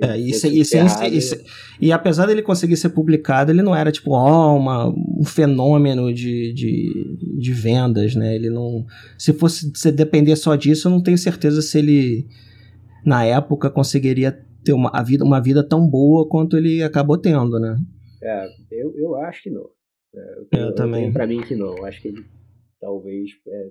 [0.01, 4.12] É, e, e, sem, e, e, apesar dele conseguir ser publicado, ele não era tipo
[4.12, 8.33] oh, uma, um fenômeno de, de, de, vendas, né?
[8.35, 8.87] Ele não.
[9.18, 12.28] Se fosse se depender só disso, eu não tenho certeza se ele
[13.05, 14.30] na época conseguiria
[14.64, 17.76] ter uma, a vida, uma vida tão boa quanto ele acabou tendo, né?
[18.22, 19.68] É, eu, eu acho que não.
[20.14, 21.12] É, eu, eu, eu também.
[21.12, 21.76] Para mim que não.
[21.76, 22.24] Eu acho que ele
[22.80, 23.70] talvez é,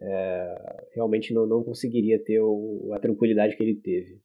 [0.00, 4.20] é, realmente não, não conseguiria ter o, a tranquilidade que ele teve.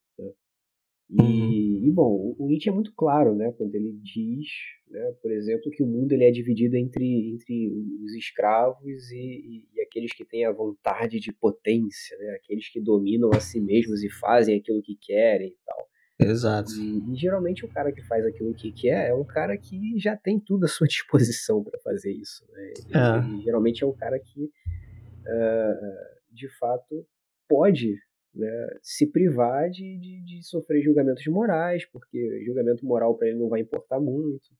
[1.09, 1.87] E, uhum.
[1.87, 4.47] e, bom, o Nietzsche é muito claro, né, quando ele diz,
[4.89, 7.71] né, por exemplo, que o mundo ele é dividido entre, entre
[8.03, 12.81] os escravos e, e, e aqueles que têm a vontade de potência, né, aqueles que
[12.81, 15.87] dominam a si mesmos e fazem aquilo que querem e tal.
[16.17, 16.71] Exato.
[16.71, 20.39] E, geralmente o cara que faz aquilo que quer é um cara que já tem
[20.39, 22.43] tudo à sua disposição para fazer isso.
[22.51, 22.73] Né?
[22.93, 23.43] É.
[23.43, 27.05] geralmente é um cara que, uh, de fato,
[27.47, 27.95] pode
[28.35, 33.47] né, se privar de, de, de, sofrer julgamentos morais, porque julgamento moral para ele não
[33.47, 34.53] vai importar muito.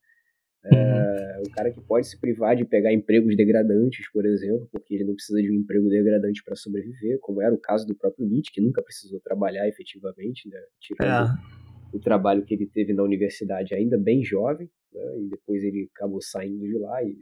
[0.64, 1.44] É, uhum.
[1.46, 5.14] o cara que pode se privar de pegar empregos degradantes, por exemplo, porque ele não
[5.14, 8.62] precisa de um emprego degradante para sobreviver, como era o caso do próprio Nietzsche, que
[8.62, 11.96] nunca precisou trabalhar efetivamente, né, tirando é.
[11.96, 16.20] o trabalho que ele teve na universidade ainda bem jovem, né, e depois ele acabou
[16.20, 17.16] saindo de lá e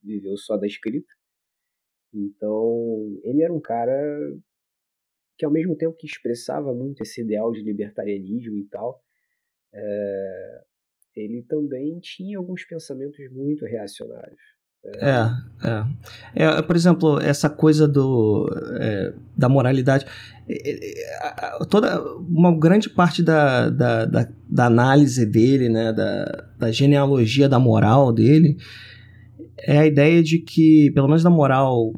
[0.00, 1.12] viveu só da escrita.
[2.12, 3.92] Então, ele era um cara
[5.36, 9.00] que, ao mesmo tempo que expressava muito esse ideal de libertarianismo e tal,
[9.72, 10.60] é,
[11.16, 14.54] ele também tinha alguns pensamentos muito reacionários.
[14.86, 15.30] É,
[16.34, 16.44] é.
[16.44, 18.46] é por exemplo, essa coisa do,
[18.78, 20.04] é, da moralidade.
[21.70, 27.58] Toda, uma grande parte da, da, da, da análise dele, né, da, da genealogia da
[27.58, 28.58] moral dele,
[29.58, 31.92] é a ideia de que, pelo menos da moral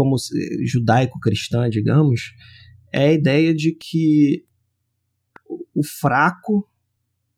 [0.00, 0.16] como
[0.64, 2.32] judaico-cristã, digamos,
[2.90, 4.46] é a ideia de que
[5.74, 6.66] o fraco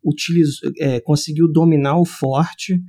[0.05, 2.81] utilizou, é, conseguiu dominar o forte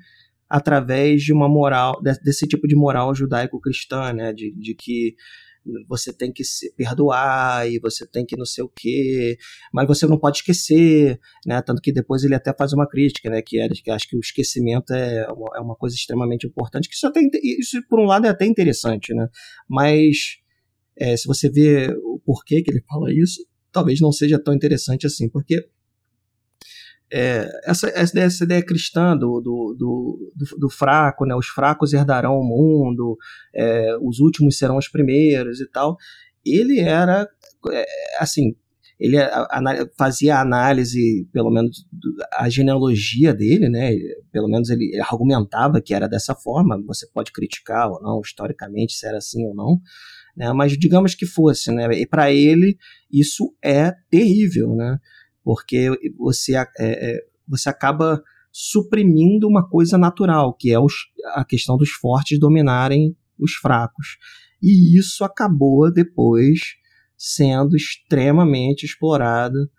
[0.48, 4.32] através de uma moral, desse tipo de moral judaico-cristã, né?
[4.32, 5.16] De, de que
[5.88, 9.38] você tem que se perdoar e você tem que não sei o quê,
[9.72, 11.62] mas você não pode esquecer, né?
[11.62, 13.42] Tanto que depois ele até faz uma crítica, né?
[13.42, 16.96] Que, é, que acho que o esquecimento é uma, é uma coisa extremamente importante, que
[16.96, 17.22] isso, até,
[17.60, 19.28] isso por um lado é até interessante, né?
[19.70, 20.38] Mas
[20.98, 25.08] é, se você vê o porquê que ele fala isso, talvez não seja tão interessante
[25.08, 25.68] assim, porque
[27.14, 31.36] é, essa, essa, ideia, essa ideia cristã do, do, do, do, fraco, né?
[31.36, 33.16] os fracos herdarão o mundo,
[33.56, 35.96] é, os últimos serão os primeiros e tal,
[36.44, 37.28] ele era,
[37.72, 37.86] é,
[38.20, 38.56] assim,
[39.00, 39.18] ele
[39.98, 41.86] fazia a análise, pelo menos
[42.32, 43.92] a genealogia dele, né?
[44.32, 46.82] Pelo menos ele argumentava que era dessa forma.
[46.86, 49.82] Você pode criticar ou não, historicamente, se era assim ou não,
[50.38, 50.54] né?
[50.54, 51.86] Mas digamos que fosse, né?
[51.94, 52.78] E para ele
[53.12, 54.98] isso é terrível, né?
[55.44, 58.22] Porque você, é, é, você acaba
[58.52, 60.94] suprimindo uma coisa natural, que é os,
[61.34, 64.18] a questão dos fortes dominarem os fracos.
[64.62, 66.60] E isso acabou depois
[67.18, 69.70] sendo extremamente explorado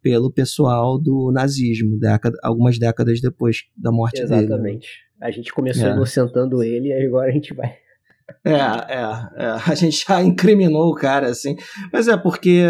[0.00, 4.48] pelo pessoal do nazismo, década, algumas décadas depois da morte Exatamente.
[4.48, 4.54] dele.
[4.54, 4.88] Exatamente.
[5.20, 5.92] A gente começou é.
[5.92, 7.76] inocentando ele e agora a gente vai
[8.44, 8.54] é, é,
[9.36, 11.56] é, a gente já incriminou o cara, assim.
[11.92, 12.62] Mas é porque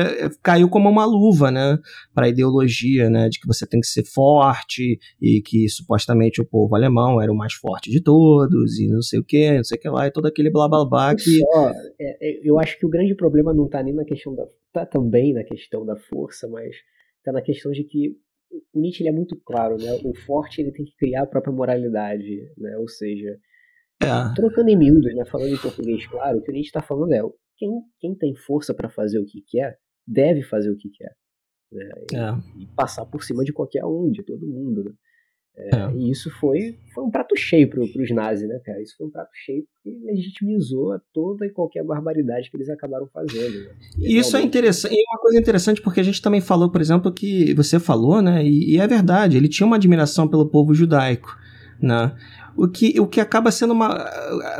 [0.42, 1.78] caiu como uma luva, né?
[2.14, 3.28] Para a ideologia, né?
[3.28, 7.36] De que você tem que ser forte e que supostamente o povo alemão era o
[7.36, 10.12] mais forte de todos e não sei o que, não sei o que lá, e
[10.12, 11.38] todo aquele blá blá blá que.
[11.38, 14.44] Só, é, é, eu acho que o grande problema não tá nem na questão da.
[14.72, 16.74] tá também na questão da força, mas
[17.24, 18.16] tá na questão de que
[18.72, 19.92] o Nietzsche é muito claro, né?
[20.04, 22.76] O forte ele tem que criar a própria moralidade, né?
[22.78, 23.38] Ou seja
[24.02, 24.34] é.
[24.34, 27.20] Trocando em miúdos, né, falando em português claro, o que a gente está falando é
[27.56, 31.12] quem, quem tem força para fazer o que quer, deve fazer o que quer.
[31.72, 32.62] Né, e, é.
[32.62, 34.84] e, passar por cima de qualquer um, de todo mundo.
[34.84, 34.92] Né?
[35.56, 35.92] É, é.
[35.96, 38.80] E isso foi, foi um prato cheio para os nazis, né, cara?
[38.80, 43.64] Isso foi um prato cheio porque legitimizou toda e qualquer barbaridade que eles acabaram fazendo.
[43.64, 43.74] Né?
[43.98, 47.12] E isso é interessante, e uma coisa interessante porque a gente também falou, por exemplo,
[47.12, 48.42] que você falou, né?
[48.44, 51.36] E, e é verdade, ele tinha uma admiração pelo povo judaico,
[51.82, 52.14] né?
[52.56, 54.04] o que, o que acaba sendo uma.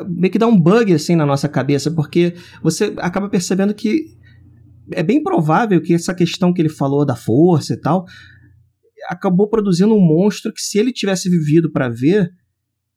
[0.09, 4.17] meio que dá um bug assim na nossa cabeça, porque você acaba percebendo que
[4.93, 8.05] é bem provável que essa questão que ele falou da força e tal
[9.09, 12.31] acabou produzindo um monstro que, se ele tivesse vivido para ver,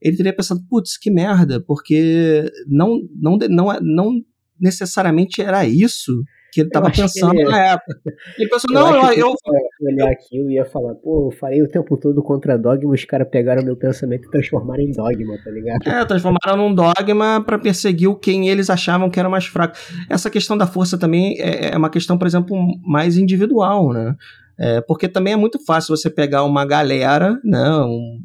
[0.02, 4.12] ele teria pensado, putz, que merda, porque não, não, não, não
[4.60, 6.12] necessariamente era isso
[6.56, 7.50] que ele estava pensando ele...
[7.50, 8.00] na época.
[8.40, 9.36] Ele pensou, eu não, eu, eu,
[9.82, 13.28] olhar aquilo e ia falar, pô, eu falei o tempo todo contra dogma, os caras
[13.30, 15.86] pegaram meu pensamento e transformaram em dogma, tá ligado?
[15.86, 19.76] É, transformaram num dogma para perseguir quem eles achavam que era mais fraco.
[20.10, 24.16] Essa questão da força também é, é uma questão, por exemplo, mais individual, né?
[24.58, 28.22] É, porque também é muito fácil você pegar uma galera, né, um,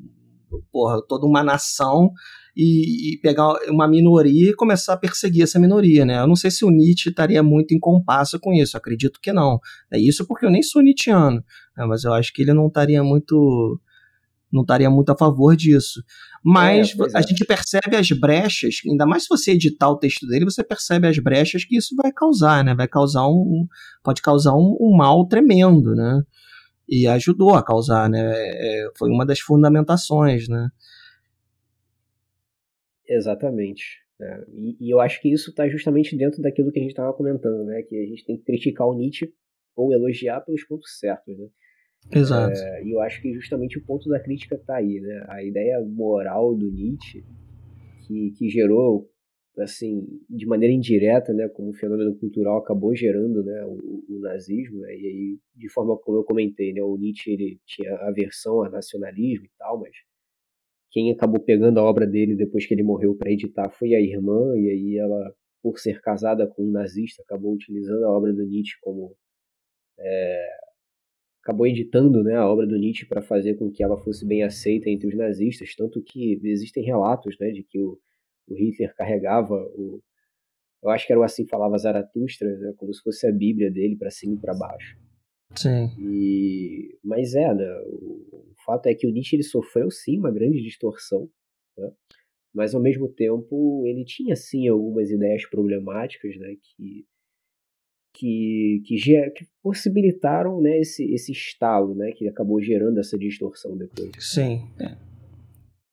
[0.71, 2.13] porra, toda uma nação
[2.57, 6.21] e, e, pegar uma minoria e começar a perseguir essa minoria, né?
[6.21, 9.59] Eu não sei se o Nietzsche estaria muito em compasso com isso, acredito que não.
[9.93, 11.43] É isso porque eu nem sou nietzscheano,
[11.77, 11.87] né?
[11.87, 13.81] mas eu acho que ele não estaria muito
[14.53, 16.03] não estaria muito a favor disso.
[16.45, 17.23] Mas é, a é.
[17.23, 21.19] gente percebe as brechas, ainda mais se você editar o texto dele, você percebe as
[21.19, 22.75] brechas que isso vai causar, né?
[22.75, 23.67] Vai causar um.
[24.03, 26.23] pode causar um, um mal tremendo, né?
[26.89, 28.21] E ajudou a causar, né?
[28.21, 30.69] É, foi uma das fundamentações, né?
[33.11, 33.83] Exatamente.
[34.21, 37.13] É, e, e, eu acho que isso está justamente dentro daquilo que a gente estava
[37.13, 37.83] comentando, né?
[37.83, 39.33] Que a gente tem que criticar o Nietzsche
[39.75, 41.49] ou elogiar pelos pontos certos, né?
[42.13, 42.59] Exato.
[42.59, 45.25] É, e eu acho que justamente o ponto da crítica está aí, né?
[45.29, 47.25] A ideia moral do Nietzsche,
[48.07, 49.11] que, que gerou,
[49.59, 54.81] assim, de maneira indireta, né, como um fenômeno cultural acabou gerando, né, o, o nazismo,
[54.81, 54.95] né?
[54.95, 59.45] E aí, de forma como eu comentei, né, o Nietzsche ele tinha aversão a nacionalismo
[59.45, 59.93] e tal, mas
[60.91, 64.57] quem acabou pegando a obra dele depois que ele morreu para editar foi a irmã,
[64.57, 68.77] e aí ela, por ser casada com um nazista, acabou utilizando a obra do Nietzsche
[68.81, 69.15] como.
[69.99, 70.47] É,
[71.43, 74.91] acabou editando né, a obra do Nietzsche para fazer com que ela fosse bem aceita
[74.91, 77.99] entre os nazistas, tanto que existem relatos né, de que o,
[78.49, 80.03] o Hitler carregava o.
[80.83, 83.97] Eu acho que era o assim falava Zaratustra, né, como se fosse a Bíblia dele
[83.97, 84.99] para cima e para baixo.
[85.57, 85.91] Sim.
[85.99, 90.63] E, mas é, né, o, fato é que o Nietzsche ele sofreu sim uma grande
[90.63, 91.29] distorção,
[91.77, 91.91] né,
[92.55, 97.07] mas ao mesmo tempo ele tinha sim algumas ideias problemáticas né, que,
[98.15, 98.97] que, que,
[99.31, 104.11] que possibilitaram né, esse, esse estalo né, que acabou gerando essa distorção depois.
[104.19, 104.97] Sim, é.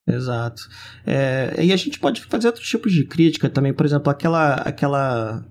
[0.09, 0.61] Exato.
[1.05, 5.45] É, e a gente pode fazer outros tipos de crítica também, por exemplo, aquela, aquela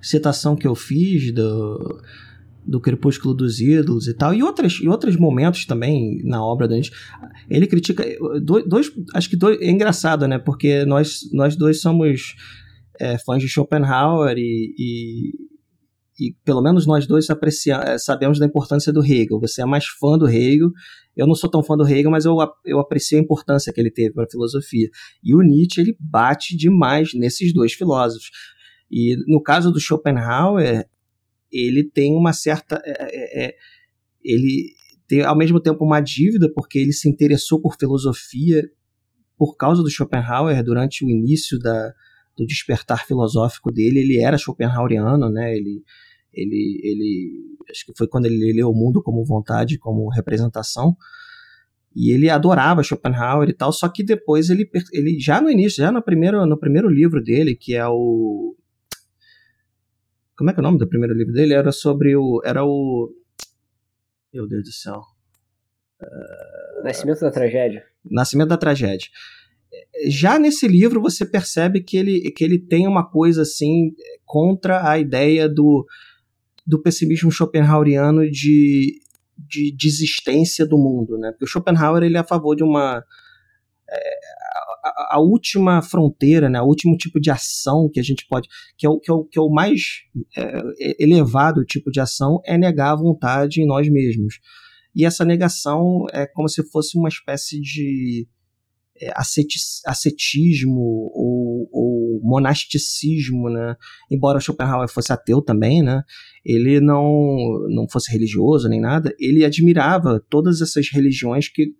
[0.00, 2.02] citação que eu fiz do
[2.66, 6.76] do Crepúsculo dos Ídolos e tal, e outras, e outros momentos também na obra da
[6.76, 6.92] gente.
[7.50, 8.04] Ele critica
[8.66, 10.38] dois, acho que dois, é engraçado, né?
[10.38, 12.34] Porque nós, nós dois somos
[13.00, 15.32] é, fãs de Schopenhauer e, e,
[16.20, 19.40] e, pelo menos nós dois aprecia, é, sabemos da importância do Hegel.
[19.40, 20.70] Você é mais fã do Hegel,
[21.16, 23.90] eu não sou tão fã do Hegel, mas eu, eu aprecio a importância que ele
[23.90, 24.88] teve para a filosofia.
[25.22, 28.30] E o Nietzsche, ele bate demais nesses dois filósofos.
[28.90, 30.86] E no caso do Schopenhauer,
[31.52, 32.80] ele tem uma certa.
[32.84, 33.54] É, é, é,
[34.24, 34.72] ele
[35.06, 38.62] tem ao mesmo tempo uma dívida, porque ele se interessou por filosofia
[39.36, 41.92] por causa do Schopenhauer durante o início da,
[42.36, 44.00] do despertar filosófico dele.
[44.00, 45.54] Ele era Schopenhaueriano, né?
[45.54, 45.82] Ele,
[46.32, 50.96] ele, ele, acho que foi quando ele leu o mundo como vontade, como representação.
[51.94, 55.92] E ele adorava Schopenhauer e tal, só que depois ele, ele já no início, já
[55.92, 58.56] no primeiro, no primeiro livro dele, que é o
[60.42, 61.54] como é que é o nome do primeiro livro dele?
[61.54, 62.42] Era sobre o.
[62.44, 63.14] Era o.
[64.34, 65.00] Meu Deus do céu.
[66.02, 67.84] Uh, Nascimento da Tragédia.
[68.10, 69.08] Nascimento da Tragédia.
[70.08, 73.92] Já nesse livro você percebe que ele, que ele tem uma coisa assim
[74.24, 75.86] contra a ideia do,
[76.66, 79.00] do pessimismo schopenhaueriano de,
[79.38, 81.30] de desistência do mundo, né?
[81.30, 83.04] Porque o Schopenhauer ele é a favor de uma
[83.88, 84.14] é,
[84.82, 88.90] a, última fronteira, né, o último tipo de ação que a gente pode, que é
[88.90, 89.80] o, que é o, que é o mais
[90.36, 94.40] é, elevado tipo de ação, é negar a vontade em nós mesmos.
[94.94, 98.26] E essa negação é como se fosse uma espécie de
[99.00, 99.10] é,
[99.86, 103.74] ascetismo ou, ou, monasticismo, né?
[104.10, 106.02] Embora Schopenhauer fosse ateu também, né?
[106.44, 107.36] Ele não,
[107.70, 111.72] não fosse religioso nem nada, ele admirava todas essas religiões que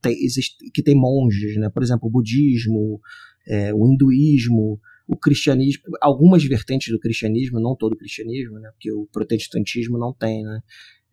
[0.00, 1.68] tem, existe, que tem monges, né?
[1.70, 3.00] por exemplo, o budismo,
[3.46, 8.70] é, o hinduísmo, o cristianismo, algumas vertentes do cristianismo, não todo o cristianismo, né?
[8.72, 10.60] porque o protestantismo não tem, né?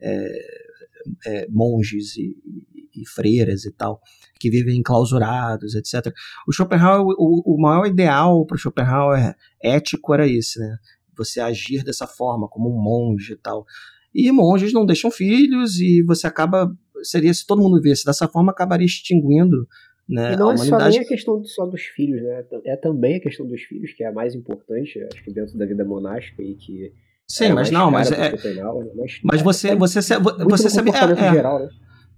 [0.01, 0.73] É,
[1.25, 2.35] é, monges e,
[2.95, 4.01] e, freiras e tal,
[4.39, 6.13] que vivem enclausurados, etc.
[6.47, 10.77] O Schopenhauer, o, o maior ideal para Schopenhauer ético era esse, né?
[11.15, 13.65] Você agir dessa forma, como um monge e tal.
[14.13, 18.51] E monges não deixam filhos e você acaba seria se todo mundo visse dessa forma,
[18.51, 19.67] acabaria extinguindo
[20.07, 22.43] né, e não é só nem a questão só dos filhos, né?
[22.65, 25.65] É também a questão dos filhos, que é a mais importante, acho que dentro da
[25.65, 26.91] vida monástica e que.
[27.25, 28.35] Sim, mas não, mas é.
[28.35, 28.91] Penal, né?
[28.95, 30.91] mas, mas você, é, você, você, você sabe.
[30.91, 31.69] É, é, geral, né?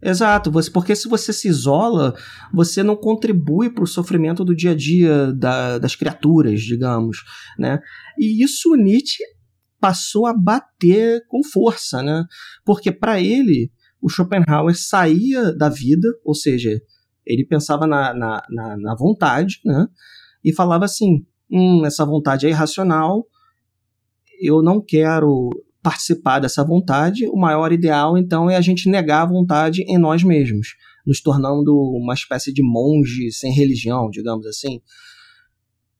[0.01, 2.13] Exato, você, porque se você se isola,
[2.51, 7.19] você não contribui para o sofrimento do dia a dia da, das criaturas, digamos,
[7.57, 7.79] né?
[8.17, 9.23] E isso Nietzsche
[9.79, 12.23] passou a bater com força, né?
[12.65, 13.71] Porque para ele
[14.05, 16.79] o Schopenhauer saía da vida, ou seja,
[17.25, 19.87] ele pensava na, na, na, na vontade, né?
[20.43, 23.25] E falava assim: hum, essa vontade é irracional,
[24.39, 25.49] eu não quero
[25.81, 30.23] participar dessa vontade, o maior ideal então é a gente negar a vontade em nós
[30.23, 30.75] mesmos,
[31.05, 34.81] nos tornando uma espécie de monge sem religião, digamos assim.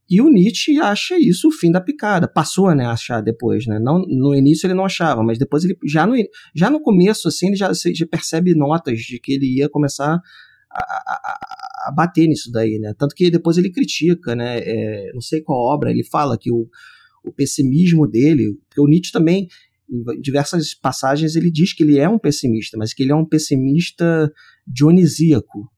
[0.10, 2.28] E o Nietzsche acha isso o fim da picada.
[2.28, 3.80] Passou né, a achar depois, né?
[3.80, 6.16] Não, no início ele não achava, mas depois ele já no,
[6.53, 10.22] já no começo assim ele já, já percebe notas de que ele ia começar
[10.72, 12.93] a, a, a, bater nisso daí, né?
[12.97, 14.60] Tanto que depois ele critica, né?
[14.60, 16.68] É, não sei qual obra ele fala que o,
[17.24, 19.47] o pessimismo dele, porque o Nietzsche também
[19.89, 23.26] em diversas passagens ele diz que ele é um pessimista, mas que ele é um
[23.26, 24.32] pessimista
[24.68, 25.70] dionisíaco,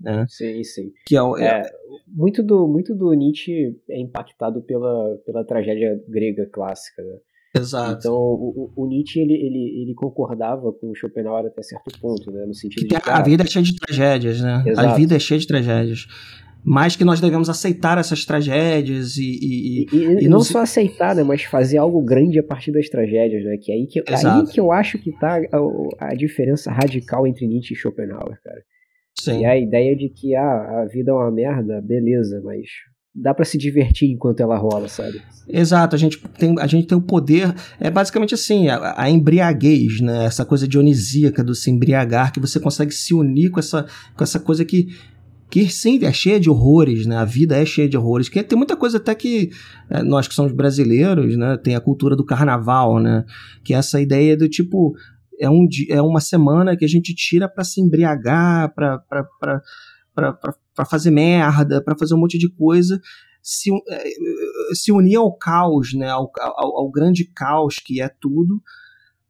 [0.00, 0.26] né?
[0.28, 0.92] Sim, sim.
[1.06, 1.70] Que é, é, é,
[2.06, 7.02] muito do muito do Nietzsche é impactado pela, pela tragédia grega clássica.
[7.02, 7.16] Né?
[7.56, 7.98] Exato.
[7.98, 12.44] Então o, o, Nietzsche ele, ele, ele concordava com o Schopenhauer até certo ponto, né?
[12.46, 14.62] No sentido que de a, a vida é cheia de tragédias, né?
[14.66, 14.88] Exato.
[14.88, 16.06] A vida é cheia de tragédias
[16.68, 19.22] mas que nós devemos aceitar essas tragédias e.
[19.22, 22.88] E, e, e, e não só aceitar, né, mas fazer algo grande a partir das
[22.88, 23.56] tragédias, né?
[23.56, 27.46] Que é aí que, aí que eu acho que tá a, a, diferença radical entre
[27.46, 28.60] Nietzsche e Schopenhauer, cara.
[29.18, 29.40] Sim.
[29.40, 32.66] E a ideia de que ah, a vida é uma merda, beleza, mas
[33.14, 35.22] dá para se divertir enquanto ela rola, sabe?
[35.48, 40.00] Exato, a gente tem, a gente tem o poder, é basicamente assim, a, a, embriaguez,
[40.00, 40.26] né?
[40.26, 44.38] Essa coisa dionisíaca do se embriagar, que você consegue se unir com essa, com essa
[44.38, 44.88] coisa que
[45.48, 47.16] que sim, é cheia de horrores, né?
[47.16, 48.28] A vida é cheia de horrores.
[48.28, 49.50] Que tem muita coisa até que
[49.88, 51.56] é, nós que somos brasileiros, né?
[51.56, 53.24] Tem a cultura do carnaval, né?
[53.62, 54.96] Que é essa ideia do tipo
[55.40, 59.62] é, um, é uma semana que a gente tira para se embriagar, para
[60.88, 63.00] fazer merda, para fazer um monte de coisa,
[63.42, 64.04] se, é,
[64.74, 66.08] se unir ao caos, né?
[66.08, 68.60] Ao, ao, ao grande caos que é tudo,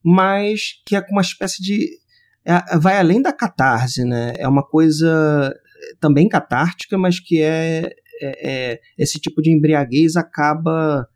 [0.03, 1.99] mas que é uma espécie de
[2.45, 4.33] é, vai além da catarse, né?
[4.39, 5.55] É uma coisa
[6.01, 7.91] também catártica, mas que é,
[8.23, 11.07] é, é esse tipo de embriaguez acaba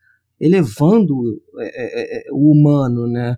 [0.40, 3.36] elevando é, é, é o humano, né,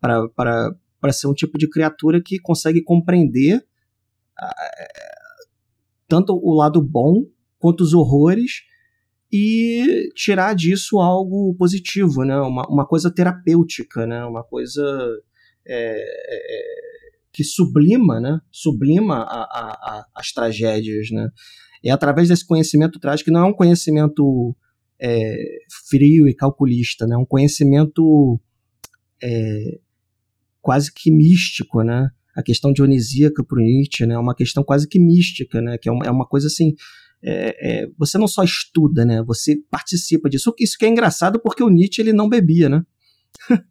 [0.00, 0.74] para
[1.12, 3.64] ser um tipo de criatura que consegue compreender
[6.08, 7.24] tanto o lado bom
[7.58, 8.62] quanto os horrores
[9.32, 12.36] e tirar disso algo positivo, né?
[12.40, 14.24] uma, uma coisa terapêutica, né?
[14.24, 14.82] uma coisa
[15.66, 16.62] é, é,
[17.32, 18.40] que sublima, né?
[18.50, 21.28] Sublima a, a, a, as tragédias, né?
[21.82, 24.54] É através desse conhecimento trágico, que não é um conhecimento
[25.00, 25.36] é,
[25.88, 27.14] frio e calculista, né?
[27.14, 28.40] É um conhecimento
[29.22, 29.78] é,
[30.60, 32.08] quase que místico, né?
[32.36, 34.14] A questão dionisíaca para o Nietzsche né?
[34.14, 35.76] é uma questão quase que mística, né?
[35.78, 36.74] Que é uma, é uma coisa assim...
[37.22, 39.22] É, é, você não só estuda, né?
[39.24, 40.54] Você participa disso.
[40.58, 42.82] Isso que é engraçado porque o Nietzsche ele não bebia, né?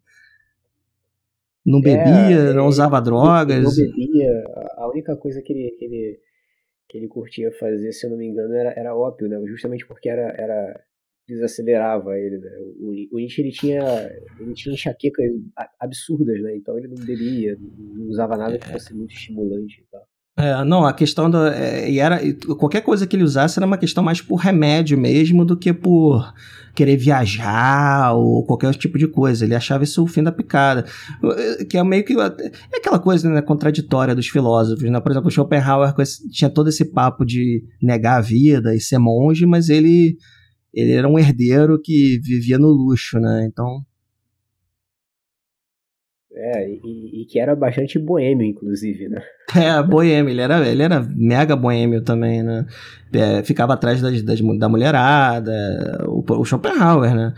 [1.66, 3.64] Não bebia, é, não usava drogas.
[3.64, 4.44] Não bebia.
[4.76, 6.20] A única coisa que ele, que ele,
[6.88, 9.40] que ele curtia fazer, se eu não me engano, era, era ópio, né?
[9.46, 10.84] Justamente porque era, era
[11.30, 12.50] desacelerava ele, né?
[12.80, 13.82] O, o Nietzsche ele tinha,
[14.40, 15.32] ele tinha enxaquecas
[15.80, 16.56] absurdas, né?
[16.56, 20.02] Então ele não bebia, não usava nada que fosse muito estimulante e tal.
[20.40, 21.54] É, não, a questão da.
[21.54, 22.18] É, e era,
[22.58, 26.34] qualquer coisa que ele usasse era uma questão mais por remédio mesmo do que por
[26.74, 29.44] querer viajar ou qualquer tipo de coisa.
[29.44, 30.86] Ele achava isso o fim da picada.
[31.70, 32.14] Que é meio que.
[32.18, 34.90] É aquela coisa né, contraditória dos filósofos.
[34.90, 34.98] Né?
[35.02, 35.94] Por exemplo, Schopenhauer
[36.32, 40.16] tinha todo esse papo de negar a vida e ser monge, mas ele,
[40.74, 43.46] ele era um herdeiro que vivia no luxo, né?
[43.50, 43.84] Então
[46.42, 49.22] é, e, e, que era bastante boêmio, inclusive, né?
[49.56, 52.66] É, boêmio, ele era, ele era mega boêmio também, né?
[53.12, 55.52] É, ficava atrás das, das, da mulherada,
[56.08, 57.34] o, o Schopenhauer, né?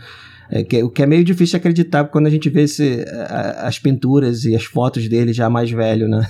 [0.50, 3.66] É, que, o que é meio difícil de acreditar quando a gente vê esse, a,
[3.66, 6.20] as pinturas e as fotos dele já mais velho, né?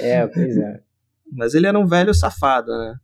[0.00, 0.80] É, pois é.
[1.34, 2.94] Mas ele era um velho safado, né?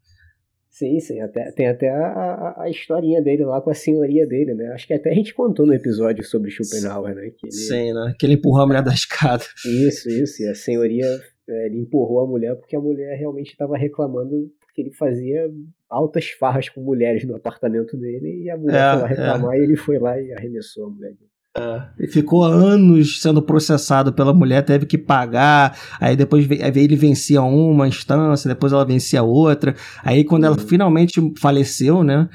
[0.79, 1.20] Sim, sim.
[1.20, 4.68] Até, tem até a, a, historinha dele lá com a senhoria dele, né?
[4.68, 7.31] Acho que até a gente contou no episódio sobre Schopenhauer, né?
[7.37, 7.53] Que ele...
[7.53, 8.14] Sim, né?
[8.16, 9.43] Que ele empurrou a mulher da escada.
[9.66, 10.41] Isso, isso.
[10.41, 11.05] E a senhoria,
[11.49, 15.51] é, ele empurrou a mulher porque a mulher realmente estava reclamando que ele fazia
[15.91, 19.59] altas farras com mulheres no apartamento dele e a mulher é, foi lá reclamar é.
[19.59, 21.28] e ele foi lá e arremessou a mulher dele.
[21.57, 22.07] É.
[22.09, 25.77] Ficou anos sendo processado pela mulher, teve que pagar.
[26.01, 29.75] Aí depois aí ele vencia uma instância, depois ela vencia outra.
[30.05, 30.67] Aí quando ela uhum.
[30.67, 32.29] finalmente faleceu, né?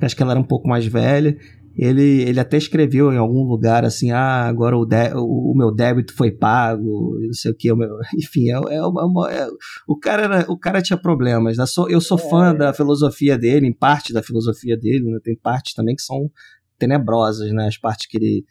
[0.00, 1.36] Acho que ela era um pouco mais velha.
[1.78, 5.70] Ele, ele até escreveu em algum lugar assim: ah, agora o, de, o, o meu
[5.70, 7.70] débito foi pago, não sei o que.
[8.16, 9.46] enfim, é, é, uma, é,
[9.86, 11.58] o, cara era, o cara tinha problemas.
[11.58, 11.64] Né?
[11.90, 12.54] Eu sou fã é.
[12.54, 15.18] da filosofia dele, em parte da filosofia dele, né?
[15.22, 16.30] tem partes também que são
[16.78, 17.66] tenebrosas, né?
[17.66, 18.44] As partes que ele,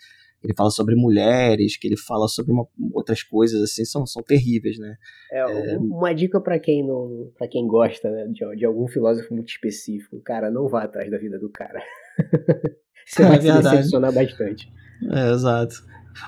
[0.44, 4.78] ele fala sobre mulheres, que ele fala sobre uma, outras coisas, assim, são, são terríveis,
[4.78, 4.96] né?
[5.32, 5.78] É, é...
[5.78, 10.22] uma dica para quem não, para quem gosta né, de, de algum filósofo muito específico,
[10.22, 11.82] cara, não vá atrás da vida do cara.
[13.06, 14.72] você é vai se decepcionar bastante.
[15.12, 15.76] É, exato.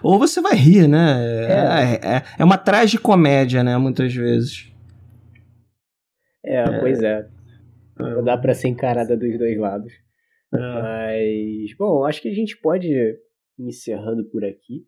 [0.04, 1.18] Ou você vai rir, né?
[1.45, 3.78] É, é, é, é uma tragicomédia, né?
[3.78, 4.72] Muitas vezes.
[6.43, 7.28] É, pois é.
[7.98, 9.93] Não dá pra ser encarada dos dois lados.
[10.52, 13.18] Mas, bom, acho que a gente pode ir
[13.60, 14.86] encerrando por aqui.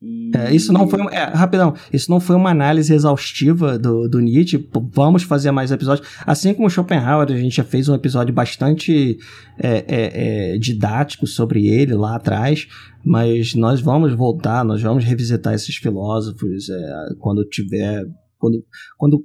[0.00, 0.30] E...
[0.36, 1.00] É, isso não foi.
[1.12, 4.68] É, rapidão, isso não foi uma análise exaustiva do, do Nietzsche.
[4.92, 6.06] Vamos fazer mais episódios.
[6.26, 9.16] Assim como o Schopenhauer, a gente já fez um episódio bastante
[9.58, 12.68] é, é, é, didático sobre ele lá atrás.
[13.04, 18.04] Mas nós vamos voltar, nós vamos revisitar esses filósofos é, quando tiver.
[18.38, 18.62] Quando,
[18.98, 19.24] quando,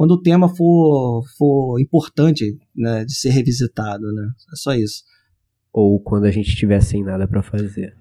[0.00, 4.10] quando o tema for, for importante né, de ser revisitado.
[4.10, 4.30] Né?
[4.50, 5.04] É só isso.
[5.70, 7.94] Ou quando a gente estiver sem nada para fazer.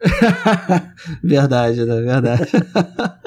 [1.22, 2.00] verdade, né?
[2.00, 2.50] Verdade.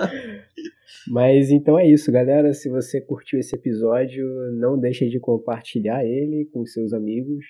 [1.07, 2.53] Mas então é isso, galera.
[2.53, 4.27] Se você curtiu esse episódio,
[4.59, 7.45] não deixe de compartilhar ele com seus amigos.